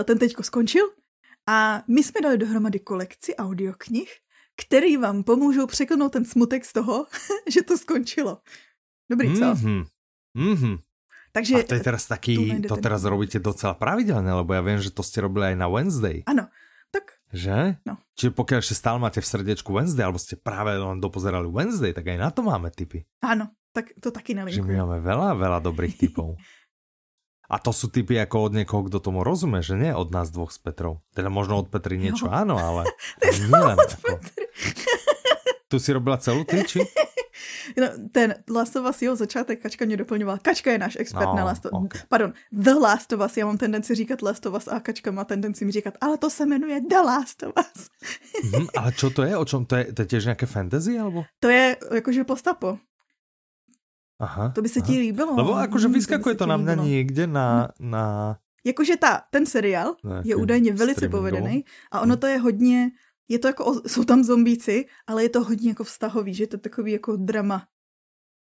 [0.00, 0.90] eh, ten teďko skončil
[1.46, 4.10] a my jsme dali dohromady kolekci audioknih,
[4.56, 7.06] který vám pomůžou překlenout ten smutek z toho,
[7.50, 8.38] že to skončilo.
[9.10, 9.44] Dobrý, co?
[9.44, 9.84] Mhm.
[10.34, 10.76] Mhm.
[11.32, 11.54] Takže...
[11.54, 15.02] A to je teraz taký, to teraz robíte docela pravidelne, lebo ja viem, že to
[15.02, 16.22] ste robili aj na Wednesday.
[16.30, 16.46] Ano,
[17.34, 17.82] Že?
[17.82, 17.98] No.
[18.14, 22.06] Čiže pokiaľ ešte stále máte v srdečku Wednesday, alebo ste práve len dopozerali Wednesday, tak
[22.06, 23.02] aj na to máme tipy.
[23.20, 26.38] ano, tak to taky Že my máme veľa, veľa dobrých typov.
[27.44, 30.48] A to sú typy ako od niekoho, kdo tomu rozumie, že nie od nás dvoch
[30.48, 31.04] s Petrou.
[31.12, 32.32] Teda možno od Petry niečo, Jo.
[32.32, 32.88] áno, ale
[33.20, 34.16] nie len ako.
[35.68, 36.80] Tu si robila celú ty, či?
[36.80, 36.88] No,
[38.12, 40.38] ten Last of Us, jeho začátek, Kačka mě doplňovala.
[40.38, 41.84] Kačka je náš expert No, na Last of Us.
[41.84, 41.94] ok.
[42.08, 43.36] Pardon, The Last of Us.
[43.36, 46.30] Já mám tendenci říkat Last of Us a Kačka má tendenci mi říkat, ale to
[46.30, 47.88] se jmenuje The Last of Us.
[48.52, 49.36] Mhm, ale čo to je?
[49.36, 49.92] O čom to je?
[49.92, 51.24] To je tiež nejaké fantasy, alebo?
[51.40, 52.78] To je jakože postapo.
[54.20, 54.48] Aha.
[54.54, 54.86] To by se aha.
[54.86, 55.36] ti líbilo.
[55.36, 56.84] Lebo akože to by vyskakuje to ti na líbilo.
[56.84, 58.04] niekde na, na...
[58.64, 62.90] Jakože ta, ten seriál Nějaký je údajně velice povedený a ono to je hodně,
[63.28, 66.58] je to jako, jsou tam zombíci, ale je to hodně jako vztahový, že je to
[66.58, 67.66] takový jako drama.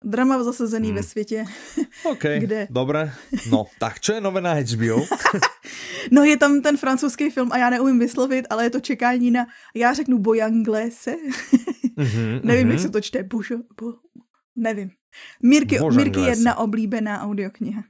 [0.03, 0.95] Drama zasazený Hmm.
[0.95, 1.45] ve světě.
[2.11, 2.67] OK, Kde?
[2.69, 3.13] dobre.
[3.51, 5.05] No, tak čo je nové na HBO?
[6.11, 9.45] No je tam ten francouzský film a já neumím vyslovit, ale je to čekání na,
[9.75, 11.15] já řeknu Bojanglese.
[11.97, 12.71] Mhm, Nevím, mhm.
[12.71, 13.23] jak se to čte.
[13.23, 13.93] Božo, bo,
[14.55, 14.89] nevím.
[15.43, 16.03] Mirky, Božanglese.
[16.03, 17.83] Mirky jedna oblíbená audiokniha.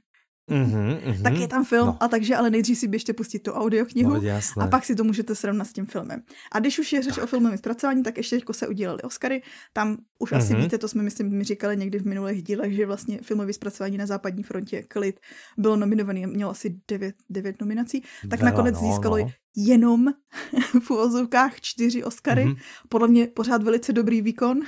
[0.50, 1.22] Mhm, mhm.
[1.22, 1.96] Tak je tam film No.
[2.00, 4.14] a takže ale nejdřív si běžte pustit tu audioknihu.
[4.14, 4.64] No, jasné.
[4.64, 6.22] A pak si to můžete srovnat s tím filmem.
[6.52, 9.42] A když už je řeč o filmovém zpracování, tak ještě jako se udělali Oscary.
[9.72, 10.62] Tam už asi Mhm.
[10.62, 14.06] víte, to jsme myslím mi říkali někdy v minulých dílech, že vlastně filmové zpracování na
[14.06, 15.20] západní frontě Klid
[15.58, 19.30] bylo nominovaný, mělo asi devět, devět nominací, tak Veľa, nakonec no, získalo no.
[19.56, 20.06] jenom
[20.82, 22.44] v uvozovkách čtyři Oscary.
[22.44, 22.54] Mhm.
[22.88, 24.60] Podle mě pořád velice dobrý výkon.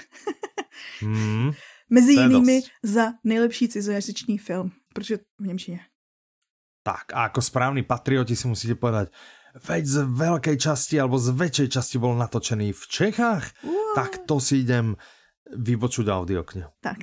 [1.02, 1.50] Mhm.
[1.90, 2.70] Mezi jinými dost.
[2.82, 5.80] za nejlepší cizojazyčný film, protože v Němčině.
[6.82, 9.12] Tak a ako správni patrioti si musíte povedať,
[9.60, 13.94] veď z veľkej časti alebo z väčšej časti bol natočený v Čechách, Wow.
[13.94, 14.96] tak to si idem
[15.52, 16.70] vypočuť audioknihu.
[16.80, 16.98] Tak,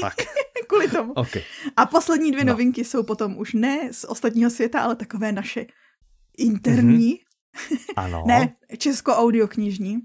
[0.00, 0.14] Tak,
[0.68, 1.12] kvůli tomu.
[1.12, 1.36] OK.
[1.76, 2.52] A poslední dvě No.
[2.52, 5.66] novinky jsou potom už ne z ostatního světa, ale takové naše
[6.38, 7.18] interní,
[7.96, 8.24] Ano.
[8.26, 9.98] ne česko-audioknižní.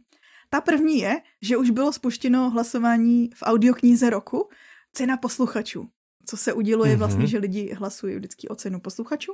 [0.50, 4.50] Ta první je, že už bylo spuštěno hlasování v audioknize roku
[4.94, 5.90] cena posluchačů.
[6.28, 7.00] Co se uděluje Mhm.
[7.00, 9.34] vlastně, že lidi hlasují vždycky o cenu posluchačů.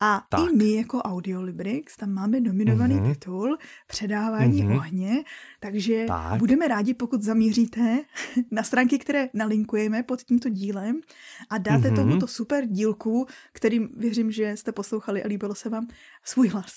[0.00, 0.40] A Tak.
[0.50, 3.12] i my jako Audiolibrix tam máme nominovaný Mhm.
[3.14, 4.76] titul Předávání Mhm.
[4.76, 5.24] ohně,
[5.60, 6.38] takže Tak.
[6.38, 8.00] budeme rádi, pokud zamíříte
[8.50, 11.00] na stránky, které nalinkujeme pod tímto dílem
[11.50, 11.96] a dáte Mhm.
[11.96, 15.86] tomuto super dílku, kterým věřím, že jste poslouchali a líbilo se vám,
[16.24, 16.72] svůj hlas.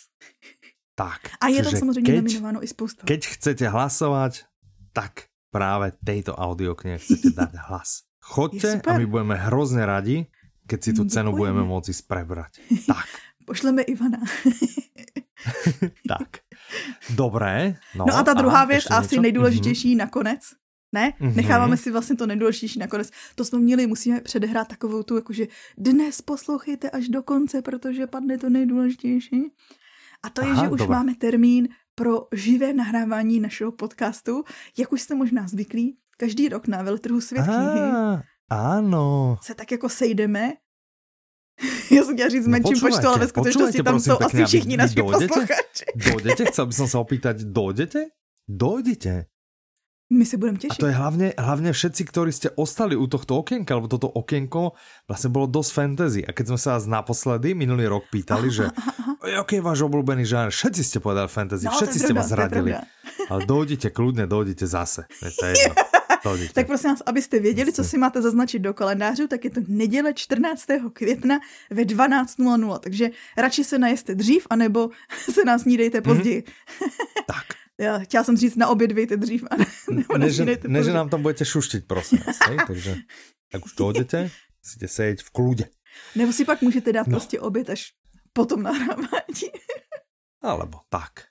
[0.95, 1.21] Tak.
[1.41, 3.03] A je tam samozřejmě keď, nominováno i spousta.
[3.05, 4.43] Keď chcete hlasovať,
[4.93, 8.06] tak práve tejto audioknihe chcete dať hlas.
[8.27, 10.27] Je Chodte a my budeme hrozne radi,
[10.67, 11.39] keď si tú Mm, cenu děkujeme.
[11.39, 12.51] budeme môcť ísť prebrať.
[12.91, 13.07] Tak,
[13.47, 14.19] Pošleme Ivana.
[16.11, 16.43] tak.
[17.15, 17.79] Dobré.
[17.95, 19.21] No, No a ta druhá věc, ešte asi niečo?
[19.21, 20.41] nejdůležitější nakonec,
[20.91, 21.13] ne?
[21.19, 21.35] Mhm.
[21.35, 23.09] Necháváme si vlastně to nejdůležitější nakonec.
[23.35, 25.47] To jsme měli, musíme předehrát takovou tu, jakože
[25.77, 29.51] dnes poslouchejte až do konce, protože padne to nejdůležitější.
[30.23, 30.95] A to je, Aha, že už dobré.
[30.95, 34.43] máme termín pro živé nahrávání našeho podcastu.
[34.77, 39.37] Jak už jste možná zvyklí, každý rok na veletrhu Svět knihy Á, áno.
[39.41, 40.53] se tak jako sejdeme.
[41.91, 44.45] Já jsem chtěla říct No menším počtu, ale ve skutečnosti tam prosím jsou pekne, asi
[44.57, 45.27] všichni naši dojdete?
[45.27, 45.85] posluchači.
[46.11, 46.43] Dojdete?
[46.45, 48.01] Chcel by som sa opýtať, dojdete?
[48.47, 49.25] Dojdete.
[50.09, 50.79] My se budeme A těšit.
[50.79, 54.71] to je hlavne, hlavne všetci, ktorí ste ostali u tohto okienka, lebo toto okienko
[55.03, 56.21] vlastne bolo dosť fantasy.
[56.23, 58.71] A keď sme sa vás naposledy minulý rok pýtali, že
[59.43, 62.23] aký je váš obľúbený žánr, všetci ste povedali fantasy, No, je všetci ste pravda, ma
[62.23, 62.71] to je zradili.
[62.71, 62.87] pravda.
[63.27, 65.01] Ale dojdete, kľudne dojdete zase.
[65.19, 65.73] Je to jedno.
[66.53, 70.13] Tak prosím vás, abyste věděli, co si máte zaznačit do kalendářů, tak je to neděle
[70.13, 70.65] 14.
[70.93, 71.39] května
[71.69, 72.79] ve 12.00.
[72.79, 74.89] Takže radši se najeste dřív, anebo
[75.33, 76.43] se nás snídejte později.
[77.27, 77.45] tak.
[77.79, 80.93] Já chtěla jsem říct, na oběd vyjte dřív, a ne, nebo Ne, že, ne, že
[80.93, 82.37] nám tam budete šuštiť, prosím vás.
[82.49, 82.57] Hej?
[82.67, 82.95] Takže
[83.53, 84.29] ak už dojdete,
[84.65, 85.65] musíte sedieť v kľude.
[86.17, 87.11] Nebo si pak můžete dát No.
[87.21, 87.93] prostě oběd až
[88.33, 89.45] potom nahrávání.
[90.41, 91.29] Alebo tak.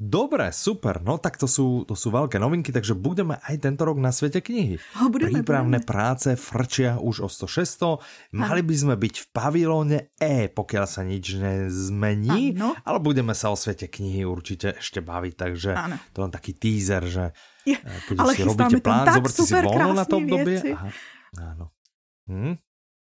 [0.00, 1.04] Dobre, super.
[1.04, 4.40] No tak to sú, to sú veľké novinky, takže budeme aj tento rok na svete
[4.40, 4.80] knihy.
[4.96, 5.90] Ho budeme, Prípravné budeme.
[5.92, 8.00] práce frčia už o 100-600.
[8.32, 12.56] Mali by sme byť v pavilóne E, pokiaľ sa nič nezmení.
[12.56, 12.72] Áno.
[12.80, 16.00] Ale budeme sa o svete knihy určite ešte baviť, takže Áno.
[16.16, 17.24] to len taký teaser, že
[17.68, 20.56] Je, eh, keď ale už si robíte plán, zoberte si voľno na to obdobie.
[20.72, 20.88] Aha.
[21.44, 21.76] Áno.
[22.24, 22.56] Hm?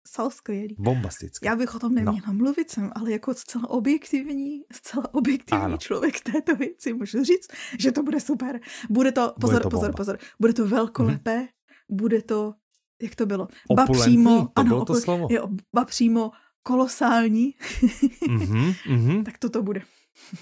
[0.07, 0.77] Jsou skvělý.
[0.79, 1.47] Bombastické.
[1.47, 2.33] Já bych o tom neměla no.
[2.35, 5.77] mluvit, jsem ale jako zcela objektivní, zcela objektivní Ano.
[5.77, 7.49] člověk této věci můžu říct,
[7.79, 8.61] že to bude super.
[8.91, 9.97] Bude to, pozor, to pozor, bomba.
[9.97, 11.47] pozor, bude to velkolepé, mm.
[11.91, 12.55] bude to,
[13.03, 13.49] jak to bylo?
[13.75, 15.29] Ba přímo, to ano, bylo to slovo.
[15.31, 16.31] Jo, ba přímo
[16.63, 17.55] kolosální,
[18.29, 19.25] Mhm, mhm.
[19.25, 19.83] tak toto bude.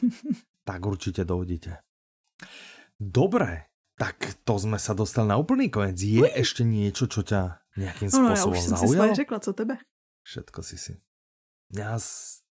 [0.64, 1.76] tak určite dojdete.
[3.00, 3.62] Dobre,
[3.98, 6.00] Tak to jsme se dostali na úplný konec.
[6.02, 6.30] Je Uj.
[6.36, 7.36] ještě něco, co tě
[7.76, 9.76] nějakým způsobem no, no, já už jsem si svoje řekla, co tebe?
[10.22, 10.96] Všetko si si.
[11.76, 11.98] Já,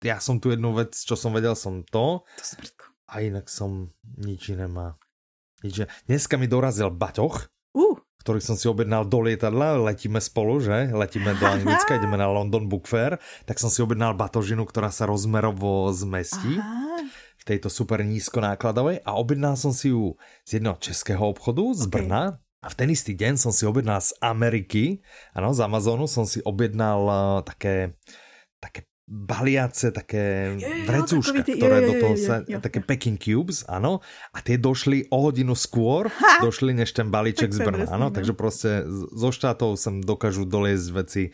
[0.04, 2.22] já jsem tu jednu věc, co jsem věděl, jsem to.
[2.36, 4.96] To A jinak jsem nič jiné má.
[5.64, 7.96] Nič Dneska mi dorazil baťoch, uh.
[8.24, 10.88] ktorý som si objednal do lietadla, letíme spolu, že?
[10.88, 15.04] Letíme do Anglicka, ideme na London Book Fair, tak som si objednal batožinu, ktorá sa
[15.04, 16.56] rozmerovo zmestí.
[16.56, 16.90] Aha
[17.40, 21.92] v tejto super nízkonákladovej a objednal som si ju z jednoho českého obchodu z okay.
[22.04, 22.22] Brna
[22.60, 25.00] a v ten istý deň som si objednal z Ameriky,
[25.32, 27.96] ano, z Amazonu som si objednal uh, také,
[28.60, 30.54] také baliace, také
[30.86, 36.12] vrecúška, ktoré do toho sa, také packing cubes, ano, a tie došli o hodinu skôr,
[36.12, 36.44] ha!
[36.44, 38.84] došli než ten balíček z Brna, ano, takže prostě
[39.16, 41.24] zo štátov sem dokážu doliezť veci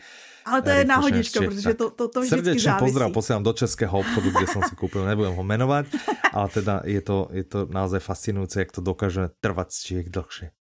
[0.47, 2.85] ale to je náhodička, protože to, to, to vždycky Srdečný závisí.
[2.85, 5.85] pozdrav posílám do českého obchodu, kde jsem si koupil, nebudem ho jmenovat,
[6.33, 10.56] ale teda je to, je to naozaj fascinující, jak to dokáže trvat z čiek dlhšie.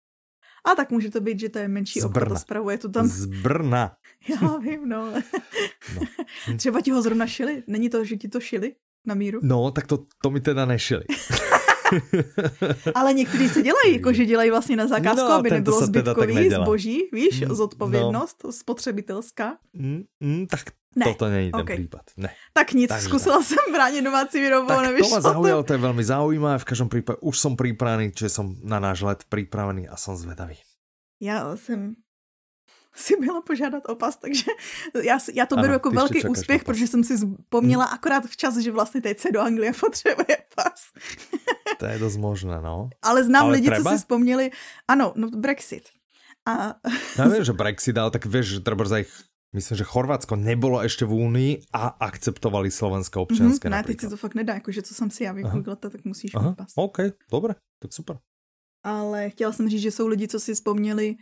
[0.64, 3.06] A tak může to být, že to je menší z obchod a spravuje to tam.
[3.06, 3.96] Z Brna.
[4.28, 5.12] Já vím, no.
[5.94, 6.56] no.
[6.56, 7.62] Třeba ti ho zrovna šili.
[7.66, 8.74] Není to, že ti to šili
[9.06, 9.40] na míru?
[9.42, 11.04] No, tak to, to mi teda nešili.
[12.94, 17.02] Ale někteří se dělají, jako že dělají vlastně na zakázku, no, aby nebylo zbytkový zboží,
[17.12, 18.52] víš, mm, zodpovědnost no.
[18.52, 19.56] spotřebitelská.
[19.72, 20.60] Mm, mm, tak
[20.96, 21.06] ne.
[21.06, 21.76] toto není ten okay.
[21.76, 22.02] případ.
[22.16, 22.34] Ne.
[22.52, 25.08] Tak nic, tak zkusila jsem bránit domácí výrobu, tak nevíš.
[25.08, 28.56] To ma zaujalo, to je velmi zaujímavé, v každém případě už jsem připravený, že jsem
[28.62, 30.56] na náš let připravený a jsem zvedavý.
[31.20, 31.94] Já jsem
[32.94, 34.44] si byla požádat o pas, takže
[35.02, 37.94] já, já to ano, beru jako velký úspěch, protože jsem si vzpomněla hmm.
[37.94, 40.92] akorát včas, že vlastně teď se do Anglie potřebuje pas.
[41.78, 42.90] to je dost možné, no.
[43.02, 43.90] Ale znám ale lidi, třeba?
[43.90, 44.50] co si vzpomněli,
[44.88, 45.88] ano, no Brexit.
[46.46, 46.74] A...
[47.18, 49.24] Já vím, že Brexit, ale tak víš, že třeba za jich
[49.54, 53.68] Myslím, že Chorvatsko nebylo ještě v Unii a akceptovali slovenské občanské.
[53.68, 56.34] Mm-hmm, ne, teď si to fakt nedá, jakože co jsem si já vygooglila, tak musíš
[56.34, 56.72] mít pas.
[56.74, 56.98] OK,
[57.30, 58.18] dobré, tak super.
[58.82, 61.16] Ale chtěla jsem říct, že jsou lidi, co si vzpomněli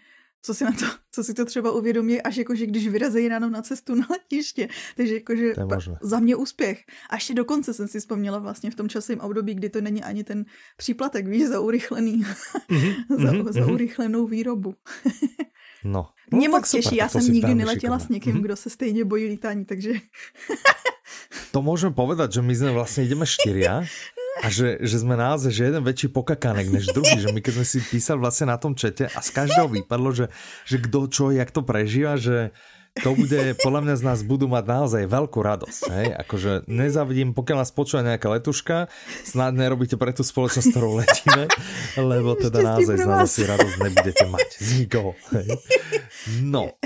[0.44, 3.62] co si na to, co si to třeba uvědomí, až jakože když vyrazejí ráno na
[3.62, 4.68] cestu na letiště.
[4.96, 5.54] Takže jakože
[6.02, 6.84] za mě úspěch.
[7.10, 10.24] A ještě dokonce jsem si vzpomněla vlastně v tom časovém období, kdy to není ani
[10.24, 10.44] ten
[10.76, 13.52] příplatek, víš, za urychlený, mm-hmm, za, mm-hmm.
[13.52, 13.72] za mhm.
[13.72, 14.74] urychlenou výrobu.
[15.84, 16.08] no.
[16.30, 18.06] Mě no, moc těší, já jsem nikdy neletěla šikovné.
[18.06, 18.42] s někým, mm-hmm.
[18.42, 19.92] kdo se stejně bojí lítání, takže...
[21.52, 23.84] to můžeme povedat, že my jsme vlastně jdeme štyria
[24.42, 27.66] a že, že jsme naozaj, že jeden väčší pokakanek než druhý, že my keď sme
[27.68, 30.26] si písali vlastně na tom čete a z každého vypadlo, že,
[30.64, 32.50] že kdo čo, jak to prežíva, že
[33.00, 35.82] to bude, podľa mňa z nás budú mať naozaj veľkú radosť.
[35.88, 36.06] Hej?
[36.28, 38.92] Akože nezavidím, pokiaľ nás počúva nejaká letuška,
[39.24, 41.48] snad nerobíte pre tú spoločnosť, ktorou letíme,
[41.96, 45.16] lebo teda naozaj z nás asi radosť nebudete mať z nikoho.
[45.32, 45.48] Hej?
[46.44, 46.76] No,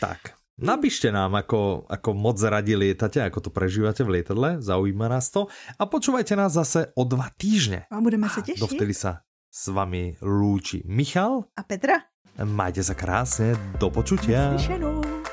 [0.00, 0.40] tak.
[0.56, 5.52] Napíšte nám, ako, ako moc radi lietate, ako to prežívate v lietadle, zaujíma nás to.
[5.76, 7.84] A počúvajte nás zase o dva týždne.
[7.92, 8.64] A budeme sa tešiť.
[8.64, 9.20] Dovtedy sa
[9.52, 12.00] s vami lúči Michal a Petra.
[12.40, 14.56] Majte sa krásne, do počutia.
[14.56, 15.25] Naslyšenou.